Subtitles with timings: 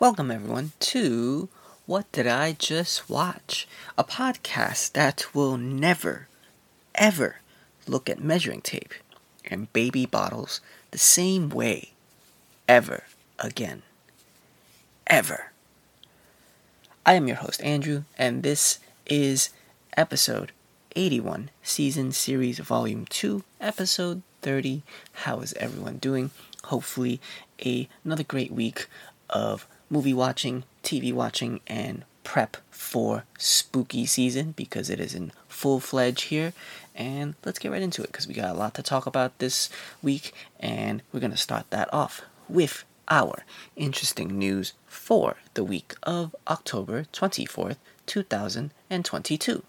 [0.00, 1.48] Welcome, everyone, to
[1.86, 3.66] What Did I Just Watch?
[3.98, 6.28] A podcast that will never,
[6.94, 7.40] ever
[7.84, 8.94] look at measuring tape
[9.44, 10.60] and baby bottles
[10.92, 11.94] the same way
[12.68, 13.02] ever
[13.40, 13.82] again.
[15.08, 15.50] Ever.
[17.04, 19.50] I am your host, Andrew, and this is
[19.96, 20.52] episode
[20.94, 24.84] 81, season series, volume 2, episode 30.
[25.24, 26.30] How is everyone doing?
[26.66, 27.20] Hopefully,
[27.66, 28.86] a, another great week
[29.28, 35.80] of movie watching, TV watching, and prep for spooky season because it is in full
[35.80, 36.52] fledged here.
[36.94, 39.70] And let's get right into it because we got a lot to talk about this
[40.02, 43.44] week, and we're going to start that off with our
[43.76, 49.62] interesting news for the week of October 24th, 2022.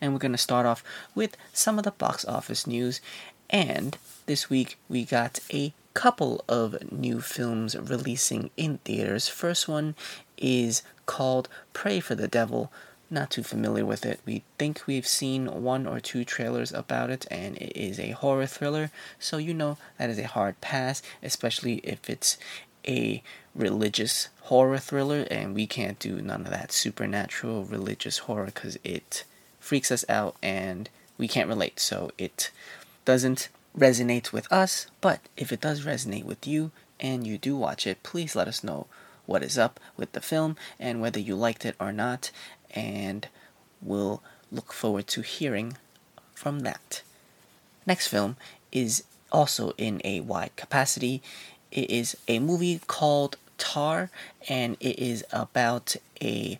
[0.00, 0.82] And we're going to start off
[1.14, 3.00] with some of the box office news.
[3.48, 9.28] And this week we got a couple of new films releasing in theaters.
[9.28, 9.94] First one
[10.36, 12.70] is called Prey for the Devil.
[13.10, 14.20] Not too familiar with it.
[14.24, 18.46] We think we've seen one or two trailers about it, and it is a horror
[18.46, 22.38] thriller, so you know that is a hard pass, especially if it's
[22.86, 23.22] a
[23.54, 29.24] religious horror thriller, and we can't do none of that supernatural religious horror because it
[29.58, 30.88] freaks us out and
[31.18, 31.80] we can't relate.
[31.80, 32.50] So it
[33.04, 37.86] doesn't resonate with us, but if it does resonate with you and you do watch
[37.86, 38.86] it, please let us know
[39.26, 42.30] what is up with the film and whether you liked it or not,
[42.74, 43.28] and
[43.80, 45.76] we'll look forward to hearing
[46.34, 47.02] from that.
[47.86, 48.36] Next film
[48.72, 51.22] is also in a wide capacity.
[51.70, 54.10] It is a movie called Tar,
[54.48, 56.58] and it is about a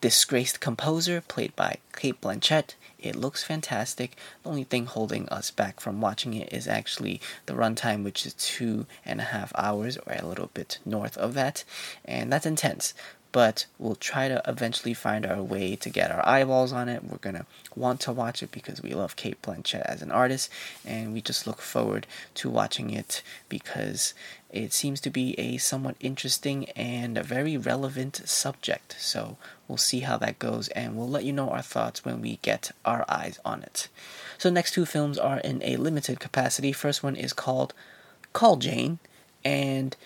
[0.00, 2.74] disgraced composer played by Cate Blanchett.
[3.04, 4.16] It looks fantastic.
[4.42, 8.32] The only thing holding us back from watching it is actually the runtime, which is
[8.32, 11.64] two and a half hours, or a little bit north of that,
[12.04, 12.94] and that's intense.
[13.30, 17.02] But we'll try to eventually find our way to get our eyeballs on it.
[17.04, 20.48] We're gonna want to watch it because we love Cate Blanchett as an artist,
[20.84, 24.14] and we just look forward to watching it because
[24.50, 28.94] it seems to be a somewhat interesting and a very relevant subject.
[29.00, 29.36] So
[29.68, 32.70] we'll see how that goes and we'll let you know our thoughts when we get
[32.84, 33.88] our eyes on it.
[34.38, 36.72] So next two films are in a limited capacity.
[36.72, 37.74] First one is called
[38.32, 38.98] Call Jane
[39.44, 39.96] and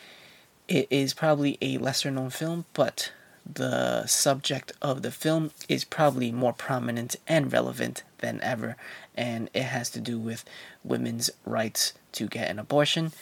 [0.68, 3.12] it is probably a lesser known film, but
[3.50, 8.76] the subject of the film is probably more prominent and relevant than ever,
[9.16, 10.44] and it has to do with
[10.84, 13.12] women's rights to get an abortion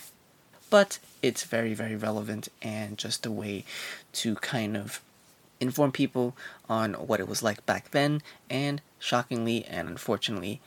[0.71, 3.65] but it's very, very relevant and just a way
[4.13, 5.01] to kind of
[5.61, 6.37] inform people
[6.69, 10.61] on what it was like back then, and shockingly and unfortunately,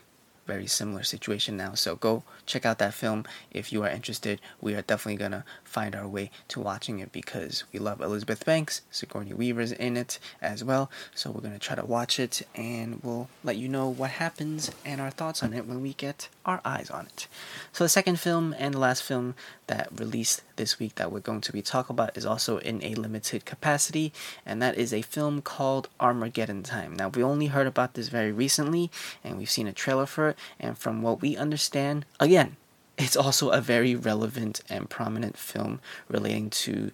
[0.49, 1.75] very similar situation now.
[1.75, 4.41] So go check out that film if you are interested.
[4.59, 8.81] We are definitely gonna find our way to watching it because we love Elizabeth Banks.
[8.89, 10.89] Sigourney Weaver's in it as well.
[11.13, 14.99] So we're gonna try to watch it and we'll let you know what happens and
[14.99, 17.27] our thoughts on it when we get our eyes on it.
[17.71, 19.35] So the second film and the last film
[19.67, 22.95] that released this week that we're going to be talking about is also in a
[22.95, 24.11] limited capacity,
[24.45, 26.95] and that is a film called Armageddon Time.
[26.95, 28.89] Now we only heard about this very recently,
[29.23, 32.57] and we've seen a trailer for it, and from what we understand, again,
[32.97, 36.91] it's also a very relevant and prominent film relating to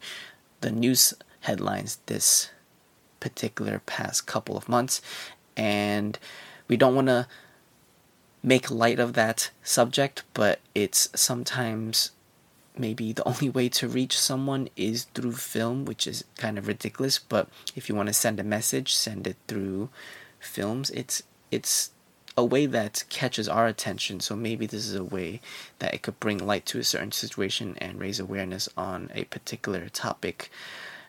[0.61, 2.51] the news headlines this
[3.19, 5.01] particular past couple of months,
[5.55, 6.19] and
[6.67, 7.27] we don't want to
[8.45, 12.11] make light of that subject, but it's sometimes
[12.77, 17.17] maybe the only way to reach someone is through film, which is kind of ridiculous.
[17.17, 19.89] But if you want to send a message, send it through
[20.39, 20.91] films.
[20.91, 21.91] It's it's
[22.37, 24.19] a way that catches our attention.
[24.19, 25.41] So maybe this is a way
[25.79, 29.87] that it could bring light to a certain situation and raise awareness on a particular
[29.89, 30.51] topic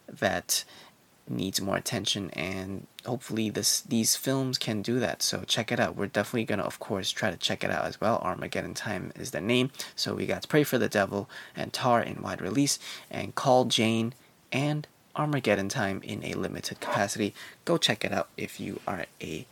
[0.08, 0.64] that
[1.28, 5.22] needs more attention and hopefully this these films can do that.
[5.22, 5.96] So check it out.
[5.96, 8.18] We're definitely gonna of course try to check it out as well.
[8.22, 9.70] Armageddon time is the name.
[9.94, 12.78] So we got prey for the devil and tar in wide release
[13.10, 14.14] and call jane
[14.52, 17.34] and armageddon time in a limited capacity.
[17.64, 19.46] Go check it out if you are a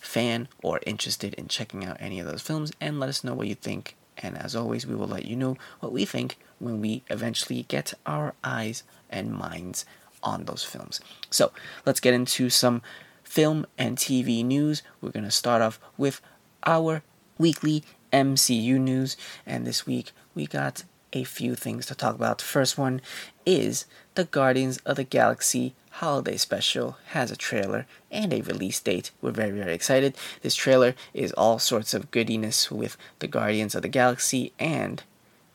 [0.00, 3.48] fan or interested in checking out any of those films and let us know what
[3.48, 3.96] you think.
[4.18, 7.94] And as always we will let you know what we think when we eventually get
[8.06, 9.84] our eyes and minds
[10.24, 11.00] on those films.
[11.30, 11.52] So
[11.86, 12.82] let's get into some
[13.22, 14.82] film and TV news.
[15.00, 16.20] We're going to start off with
[16.66, 17.02] our
[17.38, 22.38] weekly MCU news, and this week we got a few things to talk about.
[22.38, 23.00] The first one
[23.46, 29.12] is the Guardians of the Galaxy holiday special has a trailer and a release date.
[29.20, 30.16] We're very, very excited.
[30.42, 35.04] This trailer is all sorts of goodiness with the Guardians of the Galaxy and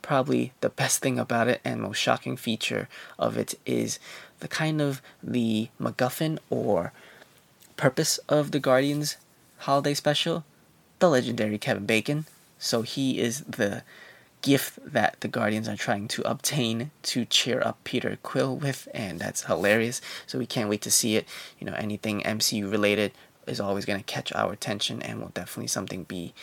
[0.01, 2.88] probably the best thing about it and most shocking feature
[3.18, 4.00] of it is
[4.40, 6.92] the kind of the MacGuffin or
[7.78, 9.18] purpose of the Guardians
[9.60, 10.44] holiday special,
[11.00, 12.26] the legendary Kevin Bacon.
[12.58, 13.84] So he is the
[14.42, 19.20] gift that the Guardians are trying to obtain to cheer up Peter Quill with, and
[19.20, 20.02] that's hilarious.
[20.28, 21.28] So we can't wait to see it.
[21.60, 23.12] You know, anything MCU related
[23.48, 26.34] is always going to catch our attention and will definitely something be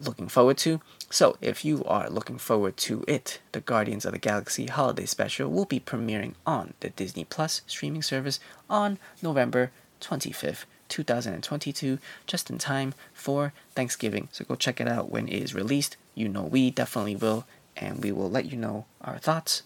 [0.00, 0.80] looking forward to.
[1.08, 5.48] So, if you are looking forward to it, the Guardians of the Galaxy Holiday Special
[5.48, 9.70] will be premiering on the Disney Plus streaming service on November
[10.00, 14.28] 25th, 2022, just in time for Thanksgiving.
[14.32, 15.96] So, go check it out when it is released.
[16.16, 19.62] You know, we definitely will, and we will let you know our thoughts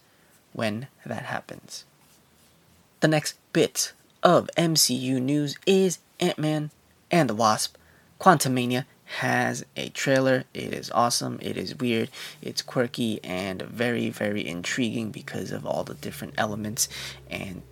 [0.53, 1.85] when that happens.
[3.01, 3.93] The next bit
[4.23, 6.71] of MCU news is Ant Man
[7.11, 7.77] and the Wasp
[8.21, 8.85] Quantumania
[9.19, 10.45] has a trailer.
[10.55, 11.39] It is awesome.
[11.43, 12.11] It is weird.
[12.41, 16.89] It's quirky and very, very intriguing because of all the different elements
[17.29, 17.63] and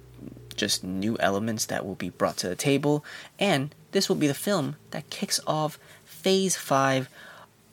[0.57, 3.05] just new elements that will be brought to the table.
[3.39, 7.09] And this will be the film that kicks off Phase 5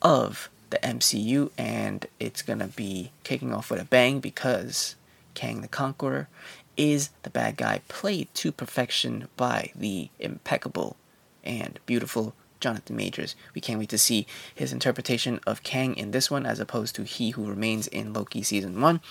[0.02, 4.96] of the MCU, and it's gonna be kicking off with a bang because
[5.34, 6.28] Kang the Conqueror
[6.78, 10.98] is the bad guy played to perfection by the impeccable
[11.44, 13.36] and beautiful Jonathan Majors.
[13.54, 17.04] We can't wait to see his interpretation of Kang in this one as opposed to
[17.04, 19.02] He Who Remains in Loki Season 1.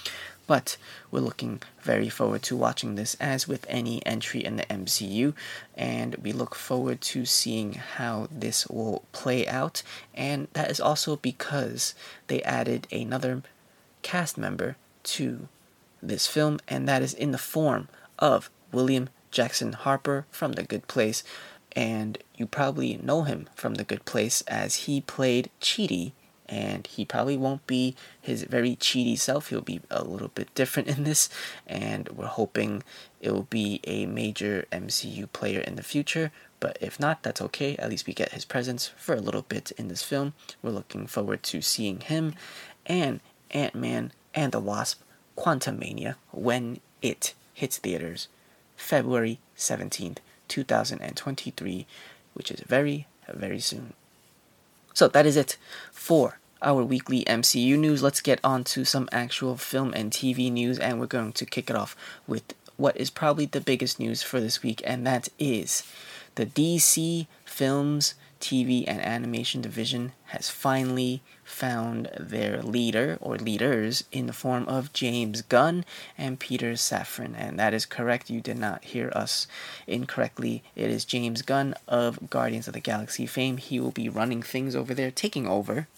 [0.47, 0.77] But
[1.11, 5.33] we're looking very forward to watching this as with any entry in the MCU,
[5.75, 9.83] and we look forward to seeing how this will play out.
[10.13, 11.95] And that is also because
[12.27, 13.43] they added another
[14.03, 15.49] cast member to
[16.03, 17.89] this film, and that is in the form
[18.19, 21.25] of William Jackson Harper from The Good Place.
[21.77, 26.13] And you probably know him from The Good Place as he played Chidi
[26.47, 29.49] and he probably won't be his very cheaty self.
[29.49, 31.29] He'll be a little bit different in this,
[31.67, 32.83] and we're hoping
[33.21, 36.31] it will be a major MCU player in the future.
[36.61, 37.77] But if not, that's okay.
[37.77, 40.35] At least we get his presence for a little bit in this film.
[40.63, 42.35] We're looking forward to seeing him
[42.87, 45.03] and Ant Man and the Wasp
[45.37, 48.29] Quantumania when it hits theaters
[48.77, 50.19] February 17th,
[50.49, 51.87] 2023,
[52.35, 53.95] which is very, very soon.
[54.93, 55.57] So that is it
[55.93, 58.03] for our weekly MCU news.
[58.03, 61.69] Let's get on to some actual film and TV news, and we're going to kick
[61.69, 61.97] it off
[62.27, 65.85] with what is probably the biggest news for this week, and that is
[66.35, 68.15] the DC Films
[68.45, 74.93] TV and Animation Division has finally found their leader or leaders in the form of
[74.93, 75.83] James Gunn
[76.19, 77.35] and Peter Safran.
[77.39, 78.29] And that is correct.
[78.29, 79.47] You did not hear us
[79.87, 80.63] incorrectly.
[80.77, 83.57] It is James Gunn of Guardians of the Galaxy fame.
[83.57, 85.89] He will be running things over there, taking over,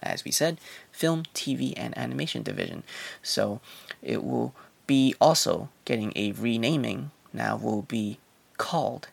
[0.00, 0.60] as we said,
[0.92, 2.84] film, TV, and animation division.
[3.20, 3.60] So
[4.00, 4.54] it will
[4.86, 7.10] be also getting a renaming.
[7.32, 8.18] Now will be
[8.58, 9.08] called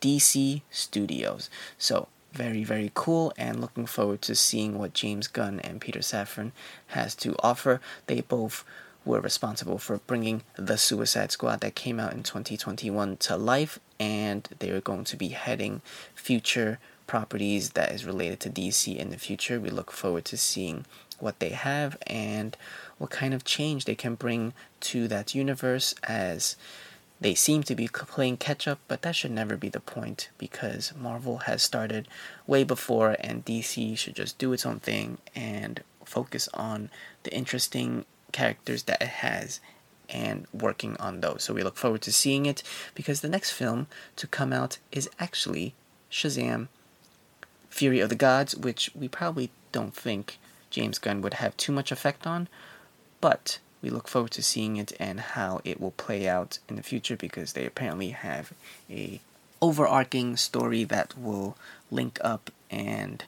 [0.00, 1.50] DC Studios.
[1.76, 6.52] So very, very cool and looking forward to seeing what James Gunn and Peter Safran
[6.88, 7.80] has to offer.
[8.06, 8.64] They both
[9.04, 14.48] were responsible for bringing the Suicide Squad that came out in 2021 to life, and
[14.58, 15.80] they are going to be heading
[16.14, 19.58] future properties that is related to DC in the future.
[19.58, 20.84] We look forward to seeing
[21.18, 22.56] what they have and
[22.98, 26.56] what kind of change they can bring to that universe as
[27.20, 30.92] they seem to be playing catch up, but that should never be the point because
[30.98, 32.08] Marvel has started
[32.46, 36.90] way before, and DC should just do its own thing and focus on
[37.22, 39.60] the interesting characters that it has
[40.08, 41.44] and working on those.
[41.44, 42.62] So we look forward to seeing it
[42.94, 43.86] because the next film
[44.16, 45.74] to come out is actually
[46.10, 46.68] Shazam
[47.68, 50.38] Fury of the Gods, which we probably don't think
[50.70, 52.48] James Gunn would have too much effect on,
[53.20, 56.82] but we look forward to seeing it and how it will play out in the
[56.82, 58.52] future because they apparently have
[58.90, 59.20] a
[59.62, 61.56] overarching story that will
[61.90, 63.24] link up and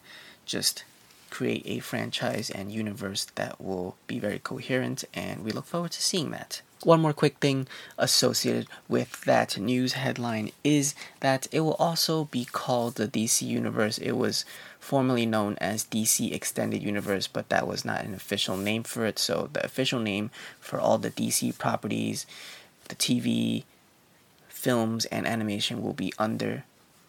[0.47, 0.85] just
[1.31, 6.03] create a franchise and universe that will be very coherent and we look forward to
[6.03, 6.61] seeing that.
[6.85, 12.45] One more quick thing associated with that news headline is that it will also be
[12.45, 13.99] called the DC Universe.
[13.99, 14.45] It was
[14.81, 19.19] formerly known as DC Extended Universe, but that was not an official name for it.
[19.19, 22.27] So the official name for all the DC properties,
[22.89, 23.63] the TV,
[24.49, 26.65] films, and animation will be under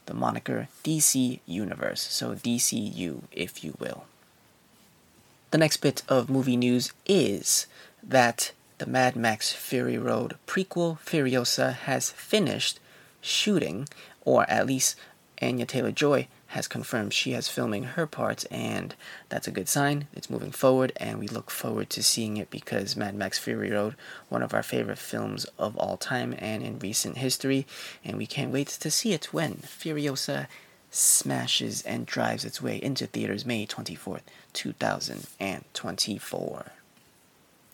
[0.05, 2.01] the moniker DC Universe.
[2.01, 4.05] So DCU, if you will.
[5.49, 7.67] The next bit of movie news is
[8.01, 12.79] that the Mad Max Fury Road prequel, Furiosa, has finished
[13.21, 13.87] shooting,
[14.21, 14.95] or at least
[15.41, 18.93] Anya Taylor Joy has confirmed she has filming her parts, and
[19.29, 20.07] that's a good sign.
[20.13, 23.95] It's moving forward, and we look forward to seeing it because Mad Max Fury Road,
[24.29, 27.65] one of our favorite films of all time and in recent history,
[28.05, 30.45] and we can't wait to see it when Furiosa
[30.91, 34.21] smashes and drives its way into theaters May 24th,
[34.53, 36.71] 2024.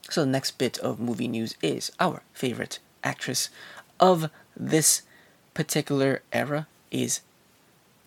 [0.10, 3.50] So, the next bit of movie news is our favorite actress
[4.00, 5.04] of this
[5.54, 7.22] particular era is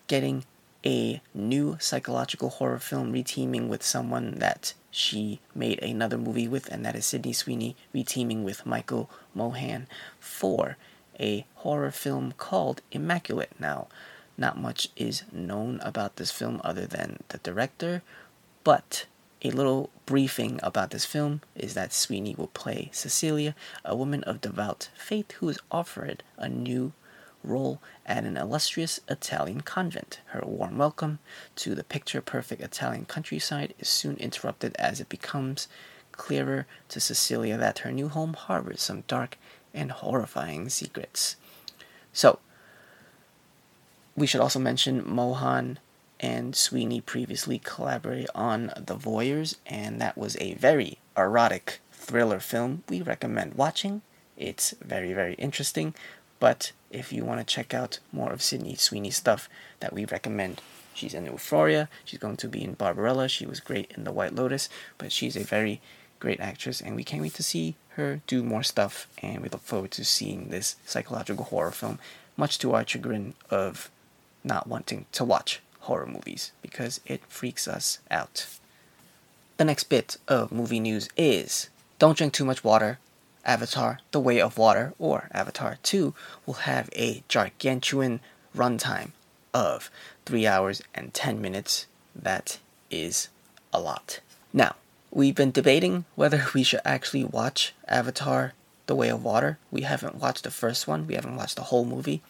[0.07, 0.43] getting
[0.85, 6.85] a new psychological horror film reteaming with someone that she made another movie with, and
[6.85, 9.87] that is Sydney Sweeney reteaming with Michael Mohan
[10.19, 10.77] for
[11.19, 13.53] a horror film called Immaculate.
[13.59, 13.87] Now,
[14.37, 18.01] not much is known about this film other than the director,
[18.63, 19.05] but
[19.43, 24.39] a little briefing about this film is that Sweeney will play Cecilia, a woman of
[24.39, 26.93] devout faith who is offered a new
[27.43, 30.21] role at an illustrious Italian convent.
[30.27, 31.19] Her warm welcome
[31.57, 35.67] to the picture perfect Italian countryside is soon interrupted as it becomes
[36.13, 39.37] clearer to Cecilia that her new home harbors some dark
[39.73, 41.35] and horrifying secrets.
[42.13, 42.39] So,
[44.15, 45.79] we should also mention Mohan
[46.23, 52.83] and Sweeney previously collaborated on The Voyeurs, and that was a very erotic thriller film.
[52.87, 54.03] We recommend watching.
[54.37, 55.93] It's very, very interesting,
[56.39, 59.49] but if you want to check out more of Sydney Sweeney's stuff
[59.81, 60.61] that we recommend,
[60.93, 64.33] she's in Euphoria, she's going to be in Barbarella, she was great in The White
[64.33, 65.81] Lotus, but she's a very
[66.21, 69.61] great actress, and we can't wait to see her do more stuff, and we look
[69.61, 71.99] forward to seeing this psychological horror film,
[72.37, 73.91] much to our chagrin of
[74.45, 78.47] not wanting to watch horror movies because it freaks us out.
[79.57, 82.99] The next bit of movie news is don't drink too much water.
[83.45, 86.13] Avatar The Way of Water or Avatar 2
[86.45, 88.21] will have a gargantuan
[88.55, 89.11] runtime
[89.53, 89.91] of
[90.25, 91.85] 3 hours and 10 minutes.
[92.15, 92.59] That
[92.89, 93.27] is
[93.73, 94.21] a lot.
[94.53, 94.75] Now,
[95.11, 98.53] we've been debating whether we should actually watch Avatar
[98.87, 99.57] The Way of Water.
[99.69, 102.21] We haven't watched the first one, we haven't watched the whole movie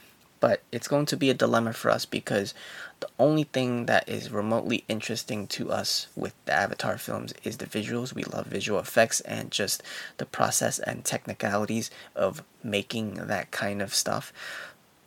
[0.44, 2.54] but it's going to be a dilemma for us because
[3.00, 7.66] the only thing that is remotely interesting to us with the Avatar films is the
[7.66, 8.14] visuals.
[8.14, 9.82] We love visual effects and just
[10.18, 14.34] the process and technicalities of making that kind of stuff.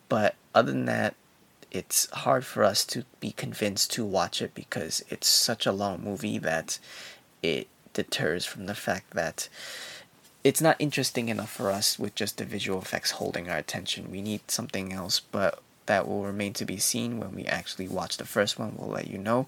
[0.09, 1.13] But other than that,
[1.69, 6.03] it's hard for us to be convinced to watch it because it's such a long
[6.03, 6.79] movie that
[7.43, 9.49] it deters from the fact that
[10.47, 14.09] it's not interesting enough for us with just the visual effects holding our attention.
[14.09, 18.15] We need something else, but that will remain to be seen when we actually watch
[18.15, 18.75] the first one.
[18.77, 19.47] We'll let you know.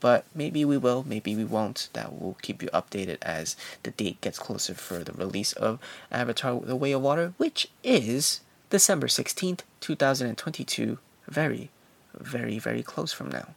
[0.00, 1.88] But maybe we will, maybe we won't.
[1.92, 5.78] That will keep you updated as the date gets closer for the release of
[6.10, 10.98] Avatar The Way of Water, which is December 16th, 2022.
[11.28, 11.70] Very,
[12.12, 13.50] very, very close from now.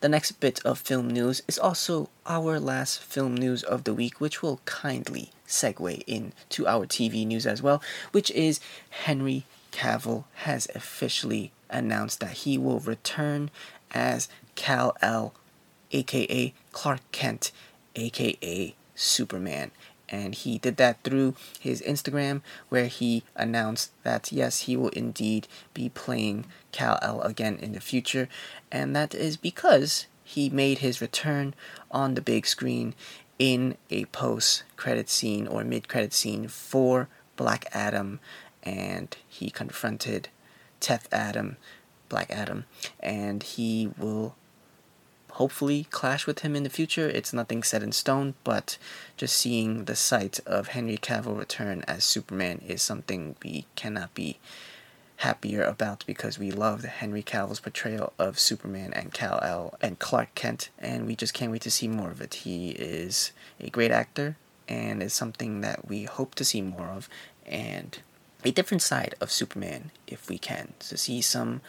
[0.00, 4.20] The next bit of film news is also our last film news of the week,
[4.20, 10.68] which will kindly segue into our TV news as well, which is Henry Cavill has
[10.72, 13.50] officially announced that he will return
[13.90, 15.34] as Kal El,
[15.90, 17.50] aka Clark Kent,
[17.96, 19.72] aka Superman.
[20.08, 25.48] And he did that through his Instagram, where he announced that yes, he will indeed
[25.74, 26.46] be playing
[26.78, 28.28] Kal El again in the future.
[28.70, 31.54] And that is because he made his return
[31.90, 32.94] on the big screen
[33.36, 38.20] in a post credit scene or mid credit scene for Black Adam,
[38.62, 40.28] and he confronted
[40.78, 41.56] Teth Adam,
[42.08, 42.64] Black Adam,
[43.00, 44.36] and he will
[45.32, 47.08] hopefully clash with him in the future.
[47.08, 48.78] It's nothing set in stone, but
[49.16, 54.38] just seeing the sight of Henry Cavill return as Superman is something we cannot be
[55.18, 60.34] happier about because we loved Henry Cavill's portrayal of Superman and Kal El and Clark
[60.34, 62.34] Kent, and we just can't wait to see more of it.
[62.34, 64.36] He is a great actor
[64.68, 67.08] and is something that we hope to see more of,
[67.46, 67.98] and
[68.44, 71.62] a different side of Superman if we can, to see some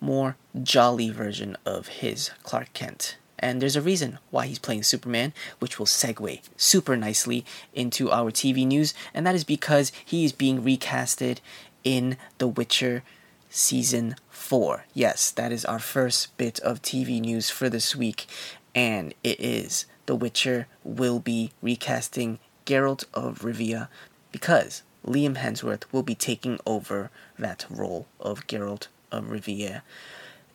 [0.00, 3.16] more jolly version of his Clark Kent.
[3.38, 7.44] And there's a reason why he's playing Superman, which will segue super nicely
[7.74, 11.38] into our TV news, and that is because he is being recasted
[11.84, 13.02] in The Witcher
[13.48, 14.84] Season 4.
[14.94, 18.26] Yes, that is our first bit of TV news for this week,
[18.74, 23.88] and it is The Witcher will be recasting Geralt of Rivia
[24.30, 29.82] because Liam Hemsworth will be taking over that role of Geralt of Rivia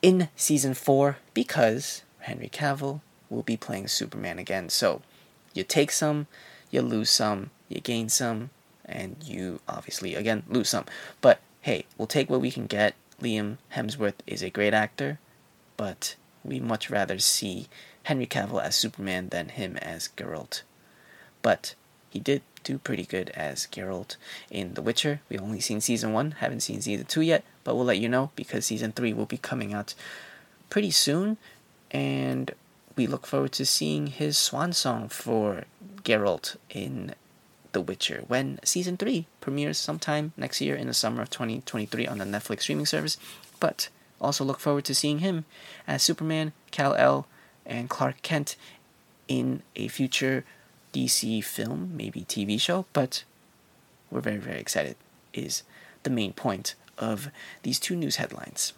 [0.01, 4.69] in Season 4 because Henry Cavill will be playing Superman again.
[4.69, 5.01] So
[5.53, 6.27] you take some,
[6.71, 8.49] you lose some, you gain some,
[8.87, 10.85] and you obviously again lose some.
[11.21, 12.95] But hey, we'll take what we can get.
[13.21, 15.19] Liam Hemsworth is a great actor,
[15.75, 17.67] but we much rather see
[18.03, 20.61] Henry Cavill as Superman than him as Geralt.
[21.41, 21.75] But
[22.09, 24.17] he did do pretty good as Geralt
[24.49, 25.21] in The Witcher.
[25.29, 28.31] We've only seen season one, haven't seen season two yet, but we'll let you know
[28.35, 29.93] because season three will be coming out
[30.69, 31.37] pretty soon.
[31.91, 32.51] And
[32.95, 35.65] we look forward to seeing his swan song for
[36.03, 37.15] Geralt in
[37.77, 42.17] The Witcher when season 3 premieres sometime next year in the summer of 2023 on
[42.17, 43.17] the Netflix streaming service.
[43.59, 45.45] But also look forward to seeing him
[45.85, 47.27] as Superman, Kal-El,
[47.67, 48.55] and Clark Kent
[49.27, 50.43] in a future
[50.91, 53.23] DC film, maybe TV show, but
[54.09, 54.95] we're very, very excited,
[55.35, 55.61] is
[56.01, 57.29] the main point of
[57.61, 58.73] these two news headlines.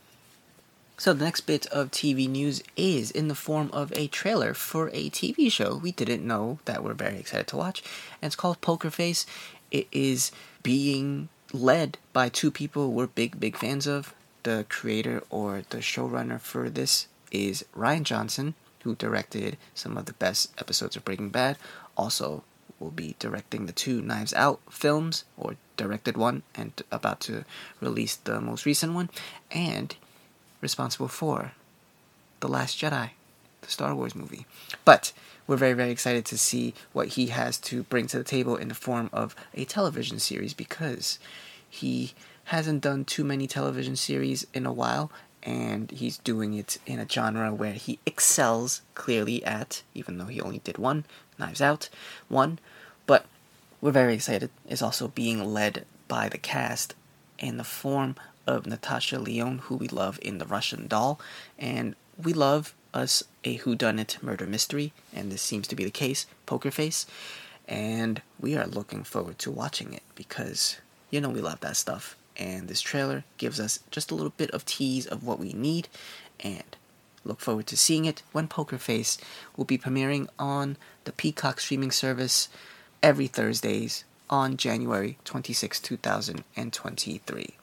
[1.00, 4.90] So, the next bit of TV news is in the form of a trailer for
[4.90, 7.82] a TV show we didn't know that we're very excited to watch,
[8.22, 9.26] and it's called Poker Face.
[9.72, 14.14] It is being led by two people we're big, big fans of.
[14.44, 20.14] The creator or the showrunner for this is Rian Johnson, who directed some of the
[20.14, 21.56] best episodes of Breaking Bad.
[21.96, 22.44] Also,
[22.78, 27.46] will be directing the two Knives Out films, or directed one, and about to
[27.80, 29.10] release the most recent one.
[29.50, 29.96] And
[30.62, 31.54] responsible for
[32.40, 33.12] The Last Jedi,
[33.62, 34.46] the Star Wars movie.
[34.86, 35.12] But
[35.48, 38.68] we're very, very excited to see what he has to bring to the table in
[38.68, 41.20] the form of a television series because
[41.70, 42.14] he
[42.46, 45.12] hasn't done too many television series in a while
[45.44, 50.42] and he's doing it in a genre where he excels clearly at, even though he
[50.42, 51.06] only did one,
[51.38, 51.90] Knives Out,
[52.28, 52.60] one.
[53.06, 53.26] But
[53.82, 54.50] we're very excited.
[54.68, 56.96] It's also being led by the cast
[57.38, 58.16] in the form
[58.50, 61.20] of Natasha Lyonne, who we love in The Russian Doll,
[61.60, 66.26] and we love us a whodunit murder mystery, and this seems to be the case,
[66.48, 67.06] Poker Face,
[67.68, 70.80] and we are looking forward to watching it because
[71.12, 74.50] you know we love that stuff, and this trailer gives us just a little bit
[74.50, 75.88] of tease of what we need,
[76.40, 76.76] and
[77.24, 79.20] look forward to seeing it when Poker Face
[79.56, 82.50] will be premiering on the Peacock streaming service
[83.04, 87.59] every Thursdays on January 26, 2023.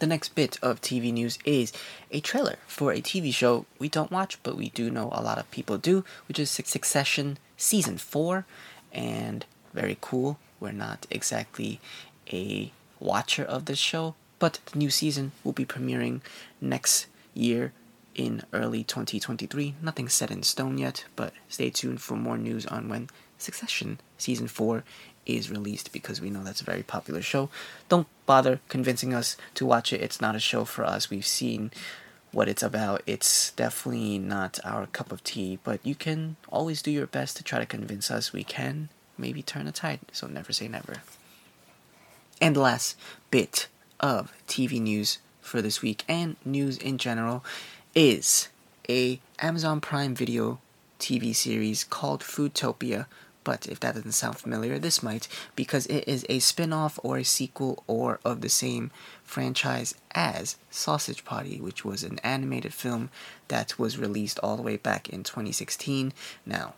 [0.00, 1.72] The next bit of TV news is
[2.10, 5.38] a trailer for a TV show we don't watch, but we do know a lot
[5.38, 8.44] of people do, which is Succession Season 4.
[8.92, 10.38] And very cool.
[10.58, 11.80] We're not exactly
[12.32, 16.20] a watcher of this show, but the new season will be premiering
[16.60, 17.72] next year
[18.14, 19.74] in early 2023.
[19.82, 24.48] Nothing set in stone yet, but stay tuned for more news on when Succession Season
[24.48, 24.84] 4
[25.26, 27.48] is released because we know that's a very popular show.
[27.88, 30.00] Don't bother convincing us to watch it.
[30.00, 31.10] It's not a show for us.
[31.10, 31.70] We've seen
[32.32, 33.02] what it's about.
[33.06, 37.44] It's definitely not our cup of tea, but you can always do your best to
[37.44, 38.32] try to convince us.
[38.32, 41.02] We can maybe turn a tide, so never say never.
[42.40, 42.96] And the last
[43.30, 43.68] bit
[44.00, 47.44] of TV news for this week and news in general
[47.94, 48.48] is
[48.88, 50.58] a Amazon Prime Video
[50.98, 53.06] TV series called Foodtopia
[53.44, 57.18] but if that doesn't sound familiar, this might, because it is a spin off or
[57.18, 58.90] a sequel or of the same
[59.22, 63.10] franchise as Sausage Party, which was an animated film
[63.48, 66.12] that was released all the way back in 2016.
[66.46, 66.74] Now,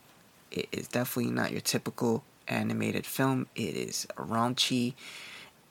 [0.50, 4.94] it is definitely not your typical animated film, it is raunchy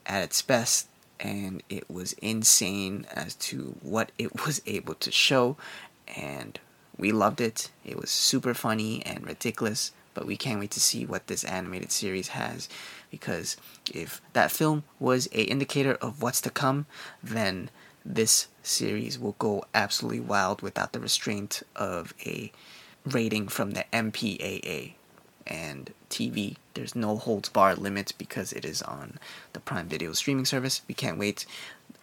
[0.06, 0.88] at its best.
[1.18, 5.56] And it was insane as to what it was able to show,
[6.16, 6.60] and
[6.98, 7.72] we loved it.
[7.86, 11.92] It was super funny and ridiculous, but we can't wait to see what this animated
[11.92, 12.68] series has
[13.12, 13.56] because
[13.94, 16.88] if that film was a indicator of what's to come
[17.22, 17.70] then
[18.04, 22.52] this series will go absolutely wild without the restraint of a
[23.06, 24.94] rating from the MPAA
[25.48, 26.58] and TV.
[26.74, 29.18] There's no holds bar limit because it is on
[29.54, 30.82] the Prime Video streaming service.
[30.88, 31.46] We can't wait.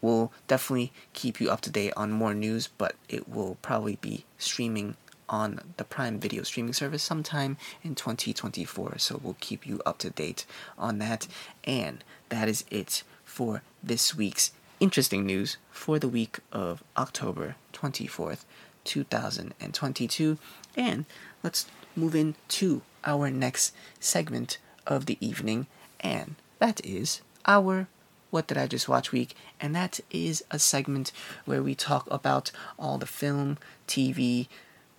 [0.01, 4.25] We'll definitely keep you up to date on more news, but it will probably be
[4.39, 4.97] streaming
[5.33, 8.99] on the Prime Video streaming service sometime in 2024.
[8.99, 10.47] So we'll keep you up to date
[10.79, 11.27] on that.
[11.65, 18.45] And that is it for this week's interesting news for the week of October 24th,
[18.85, 20.39] 2022.
[20.77, 21.07] And
[21.43, 21.67] let's
[21.97, 25.67] move into our next segment of the evening,
[26.01, 27.87] and that is our
[28.31, 31.13] What Did I Just Watch Week, and that is a segment
[31.45, 34.49] where we talk about all the film, TV,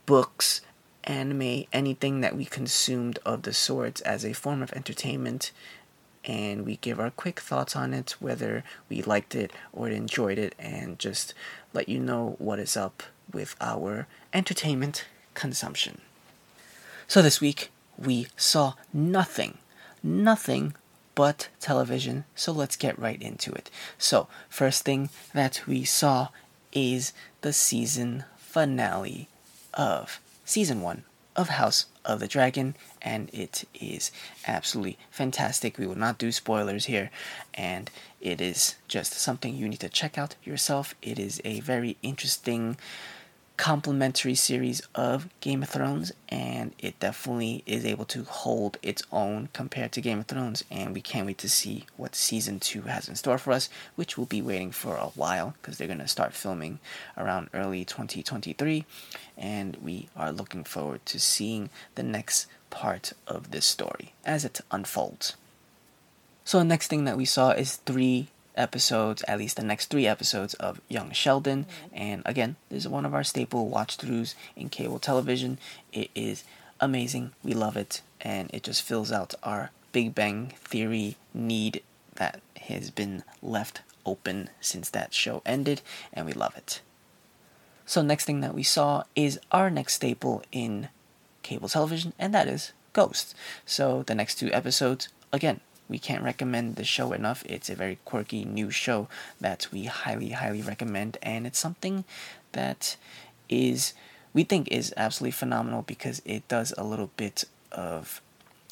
[0.06, 0.62] books,
[1.04, 5.52] anime, anything that we consumed of the sorts as a form of entertainment.
[6.26, 10.56] And we give our quick thoughts on it, whether we liked it or enjoyed it,
[10.58, 11.34] and just
[11.74, 16.00] let you know what is up with our entertainment consumption.
[17.08, 19.58] So this week, we saw nothing,
[20.02, 20.76] nothing
[21.16, 22.24] but television.
[22.36, 23.70] So let's get right into it.
[23.98, 26.30] So, first thing that we saw
[26.72, 29.28] is the season finale
[29.74, 31.04] of season one
[31.36, 34.12] of House of the Dragon, and it is
[34.46, 35.78] absolutely fantastic.
[35.78, 37.10] We will not do spoilers here,
[37.54, 37.90] and
[38.22, 40.94] it is just something you need to check out yourself.
[41.02, 42.78] It is a very interesting
[43.58, 49.50] complementary series of Game of Thrones, and it definitely is able to hold its own
[49.54, 50.64] compared to Game of Thrones.
[50.72, 54.18] And we can't wait to see what season two has in store for us, which
[54.18, 56.80] we'll be waiting for a while because they're going to start filming
[57.18, 58.86] around early 2023,
[59.38, 64.62] and we are looking forward to seeing the next part of this story as it
[64.72, 65.36] unfolds.
[66.46, 70.08] So, the next thing that we saw is three episodes, at least the next three
[70.08, 71.66] episodes of Young Sheldon.
[71.92, 75.58] And again, this is one of our staple watch throughs in cable television.
[75.92, 76.44] It is
[76.80, 77.34] amazing.
[77.44, 78.02] We love it.
[78.22, 81.82] And it just fills out our Big Bang Theory need
[82.16, 85.82] that has been left open since that show ended.
[86.12, 86.82] And we love it.
[87.86, 90.88] So, next thing that we saw is our next staple in
[91.42, 93.36] cable television, and that is Ghost.
[93.66, 97.44] So, the next two episodes, again, we can't recommend the show enough.
[97.46, 99.08] It's a very quirky new show
[99.40, 102.06] that we highly, highly recommend, and it's something
[102.54, 102.96] that
[103.50, 103.94] is
[104.34, 108.22] we think is absolutely phenomenal because it does a little bit of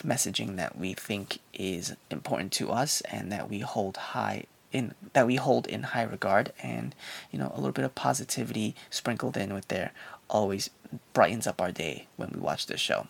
[0.03, 5.27] messaging that we think is important to us and that we hold high in that
[5.27, 6.95] we hold in high regard and
[7.31, 9.91] you know a little bit of positivity sprinkled in with there
[10.29, 10.69] always
[11.13, 13.05] brightens up our day when we watch this show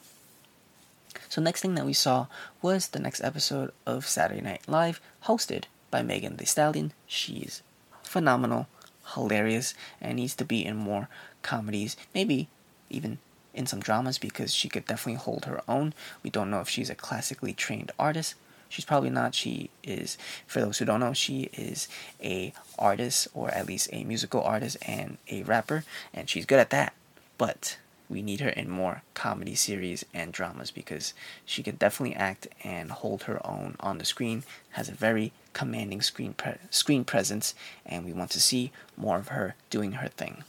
[1.32, 2.28] so next thing that we saw
[2.62, 6.91] was the next episode of Saturday Night Live, hosted by Megan Thee Stallion.
[7.08, 7.63] She's
[8.04, 8.67] phenomenal,
[9.13, 11.08] hilarious, and needs to be in more
[11.41, 12.50] comedies, maybe
[12.89, 13.20] even
[13.54, 15.94] in some dramas because she could definitely hold her own.
[16.22, 18.36] We don't know if she's a classically trained artist.
[18.67, 19.34] She's probably not.
[19.34, 21.88] She is, for those who don't know, she is
[22.22, 26.72] a artist or at least a musical artist and a rapper, and she's good at
[26.72, 26.91] that.
[27.38, 27.78] But
[28.12, 31.13] we need her in more comedy series and dramas because
[31.45, 34.43] she can definitely act and hold her own on the screen.
[34.71, 39.30] Has a very commanding screen pre- screen presence, and we want to see more of
[39.30, 40.43] her doing her thing.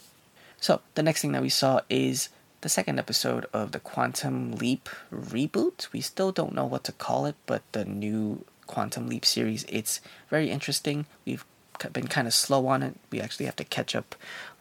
[0.61, 2.29] So the next thing that we saw is
[2.61, 5.93] the second episode of the Quantum Leap reboot.
[5.93, 9.65] We still don't know what to call it, but the new Quantum Leap series.
[9.69, 11.07] It's very interesting.
[11.25, 11.45] We've
[11.93, 12.95] been kind of slow on it.
[13.11, 14.15] We actually have to catch up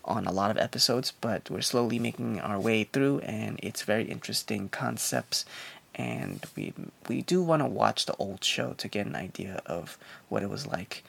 [0.06, 4.06] on a lot of episodes, but we're slowly making our way through, and it's very
[4.06, 5.46] interesting concepts.
[5.94, 6.74] And we
[7.08, 9.98] we do want to watch the old show to get an idea of
[10.30, 11.04] what it was like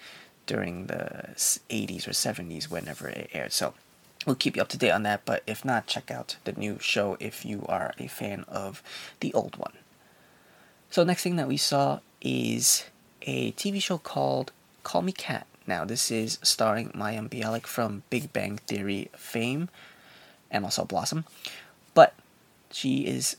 [0.46, 3.52] during the 80s or 70s whenever it aired.
[3.52, 3.74] So
[4.26, 5.24] we'll keep you up to date on that.
[5.24, 8.82] But if not, check out the new show if you are a fan of
[9.20, 9.72] the old one.
[10.90, 12.84] So next thing that we saw is
[13.22, 14.52] a TV show called
[14.82, 15.46] Call Me Kat.
[15.66, 19.68] Now, this is starring Mayim Bialik from Big Bang Theory fame
[20.50, 21.24] and also Blossom.
[21.94, 22.14] But
[22.70, 23.36] she is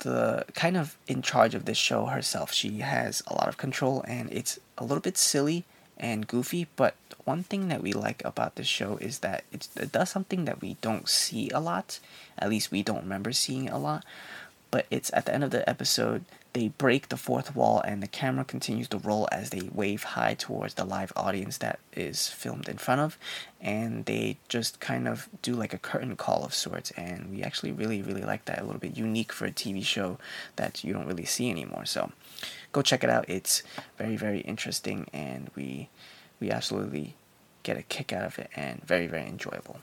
[0.00, 2.52] the kind of in charge of this show herself.
[2.52, 5.64] She has a lot of control and it's a little bit silly
[5.96, 10.10] and goofy, but one thing that we like about this show is that it does
[10.10, 12.00] something that we don't see a lot.
[12.36, 14.04] At least we don't remember seeing a lot.
[14.72, 18.06] But it's at the end of the episode, they break the fourth wall and the
[18.06, 22.68] camera continues to roll as they wave high towards the live audience that is filmed
[22.68, 23.18] in front of
[23.60, 27.72] and they just kind of do like a curtain call of sorts and we actually
[27.72, 30.18] really really like that a little bit unique for a tv show
[30.56, 31.86] that you don't really see anymore.
[31.86, 32.12] So
[32.72, 33.24] go check it out.
[33.28, 33.62] It's
[33.96, 35.88] very very interesting and we
[36.40, 37.14] we absolutely
[37.62, 39.78] get a kick out of it and very very enjoyable.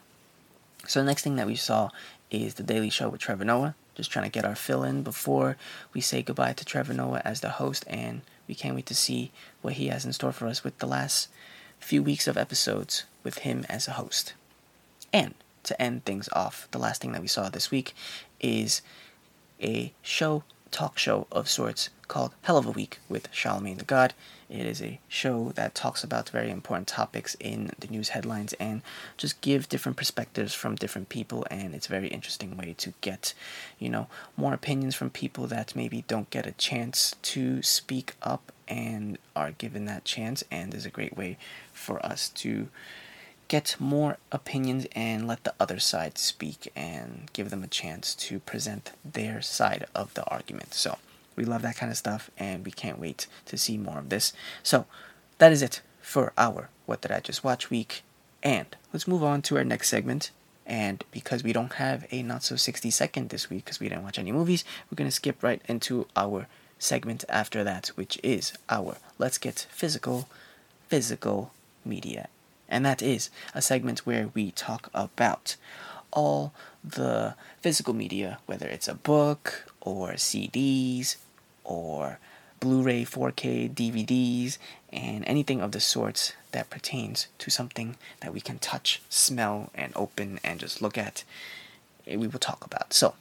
[0.87, 1.89] So the next thing that we saw
[2.29, 5.57] is the daily show with trevor noah just trying to get our fill in before
[5.93, 9.31] we say goodbye to Trevor Noah as the host, and we can't wait to see
[9.61, 11.27] what he has in store for us with the last
[11.79, 14.33] few weeks of episodes with him as a host.
[15.11, 15.33] And
[15.63, 17.93] to end things off, the last thing that we saw this week
[18.39, 18.81] is
[19.61, 24.13] a show, talk show of sorts called Hell of a Week with Charlemagne the God.
[24.49, 28.81] It is a show that talks about very important topics in the news headlines and
[29.15, 31.45] just give different perspectives from different people.
[31.51, 33.33] And it's a very interesting way to get,
[33.77, 38.51] you know, more opinions from people that maybe don't get a chance to speak up
[38.67, 40.43] and are given that chance.
[40.51, 41.37] And is a great way
[41.71, 42.69] for us to
[43.49, 48.39] get more opinions and let the other side speak and give them a chance to
[48.39, 50.73] present their side of the argument.
[50.73, 50.99] So
[51.35, 54.33] we love that kind of stuff, and we can't wait to see more of this.
[54.61, 54.85] So,
[55.37, 58.03] that is it for our What Did I Just Watch week.
[58.43, 60.31] And let's move on to our next segment.
[60.65, 64.03] And because we don't have a not so 60 second this week because we didn't
[64.03, 68.51] watch any movies, we're going to skip right into our segment after that, which is
[68.69, 70.27] our Let's Get Physical,
[70.89, 71.53] Physical
[71.85, 72.27] Media.
[72.69, 75.55] And that is a segment where we talk about
[76.11, 76.53] all
[76.83, 81.17] the physical media, whether it's a book or CDs
[81.63, 82.19] or
[82.59, 84.57] Blu ray, 4K, DVDs,
[84.91, 89.93] and anything of the sorts that pertains to something that we can touch, smell, and
[89.95, 91.23] open and just look at,
[92.07, 92.93] eh, we will talk about.
[92.93, 93.15] So,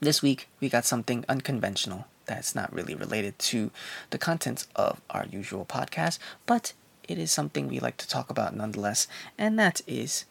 [0.00, 3.70] this week we got something unconventional that's not really related to
[4.10, 6.72] the contents of our usual podcast, but
[7.08, 10.24] it is something we like to talk about nonetheless, and that is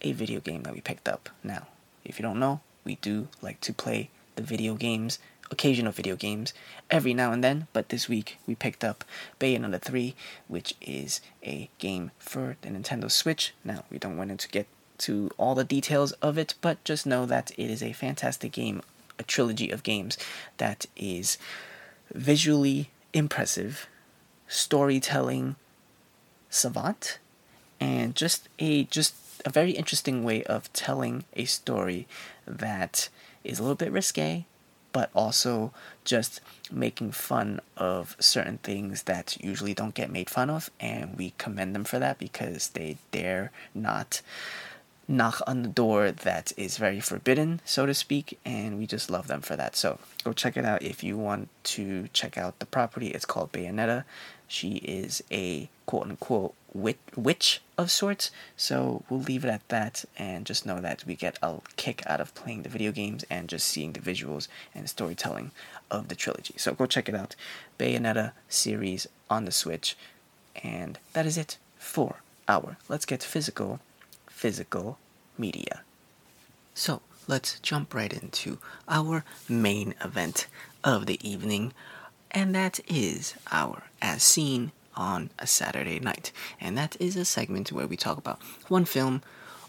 [0.00, 1.28] a video game that we picked up.
[1.42, 1.68] Now,
[2.04, 5.18] if you don't know, we do like to play the video games
[5.50, 6.52] occasional video games
[6.90, 9.04] every now and then, but this week we picked up
[9.38, 10.14] Bayonetta 3,
[10.48, 13.54] which is a game for the Nintendo Switch.
[13.64, 14.66] Now, we don't want to get
[14.98, 18.82] to all the details of it, but just know that it is a fantastic game,
[19.18, 20.16] a trilogy of games
[20.56, 21.38] that is
[22.12, 23.86] visually impressive,
[24.48, 25.56] storytelling
[26.54, 27.18] savant,
[27.80, 29.14] and just a just
[29.44, 32.06] a very interesting way of telling a story
[32.46, 33.08] that
[33.42, 34.46] is a little bit risque
[34.94, 35.72] but also
[36.04, 36.40] just
[36.70, 41.74] making fun of certain things that usually don't get made fun of, and we commend
[41.74, 44.22] them for that because they dare not
[45.08, 49.26] knock on the door that is very forbidden, so to speak, and we just love
[49.26, 49.74] them for that.
[49.74, 53.08] So go check it out if you want to check out the property.
[53.08, 54.04] It's called Bayonetta.
[54.48, 58.30] She is a quote unquote witch of sorts.
[58.56, 62.20] So we'll leave it at that and just know that we get a kick out
[62.20, 65.52] of playing the video games and just seeing the visuals and storytelling
[65.90, 66.54] of the trilogy.
[66.56, 67.36] So go check it out.
[67.78, 69.96] Bayonetta series on the Switch.
[70.62, 72.16] And that is it for
[72.48, 73.80] our Let's Get Physical
[74.26, 74.98] Physical
[75.38, 75.82] Media.
[76.74, 80.46] So let's jump right into our main event
[80.82, 81.72] of the evening,
[82.34, 86.32] and that is our As Seen on a Saturday night.
[86.60, 89.22] And that is a segment where we talk about one film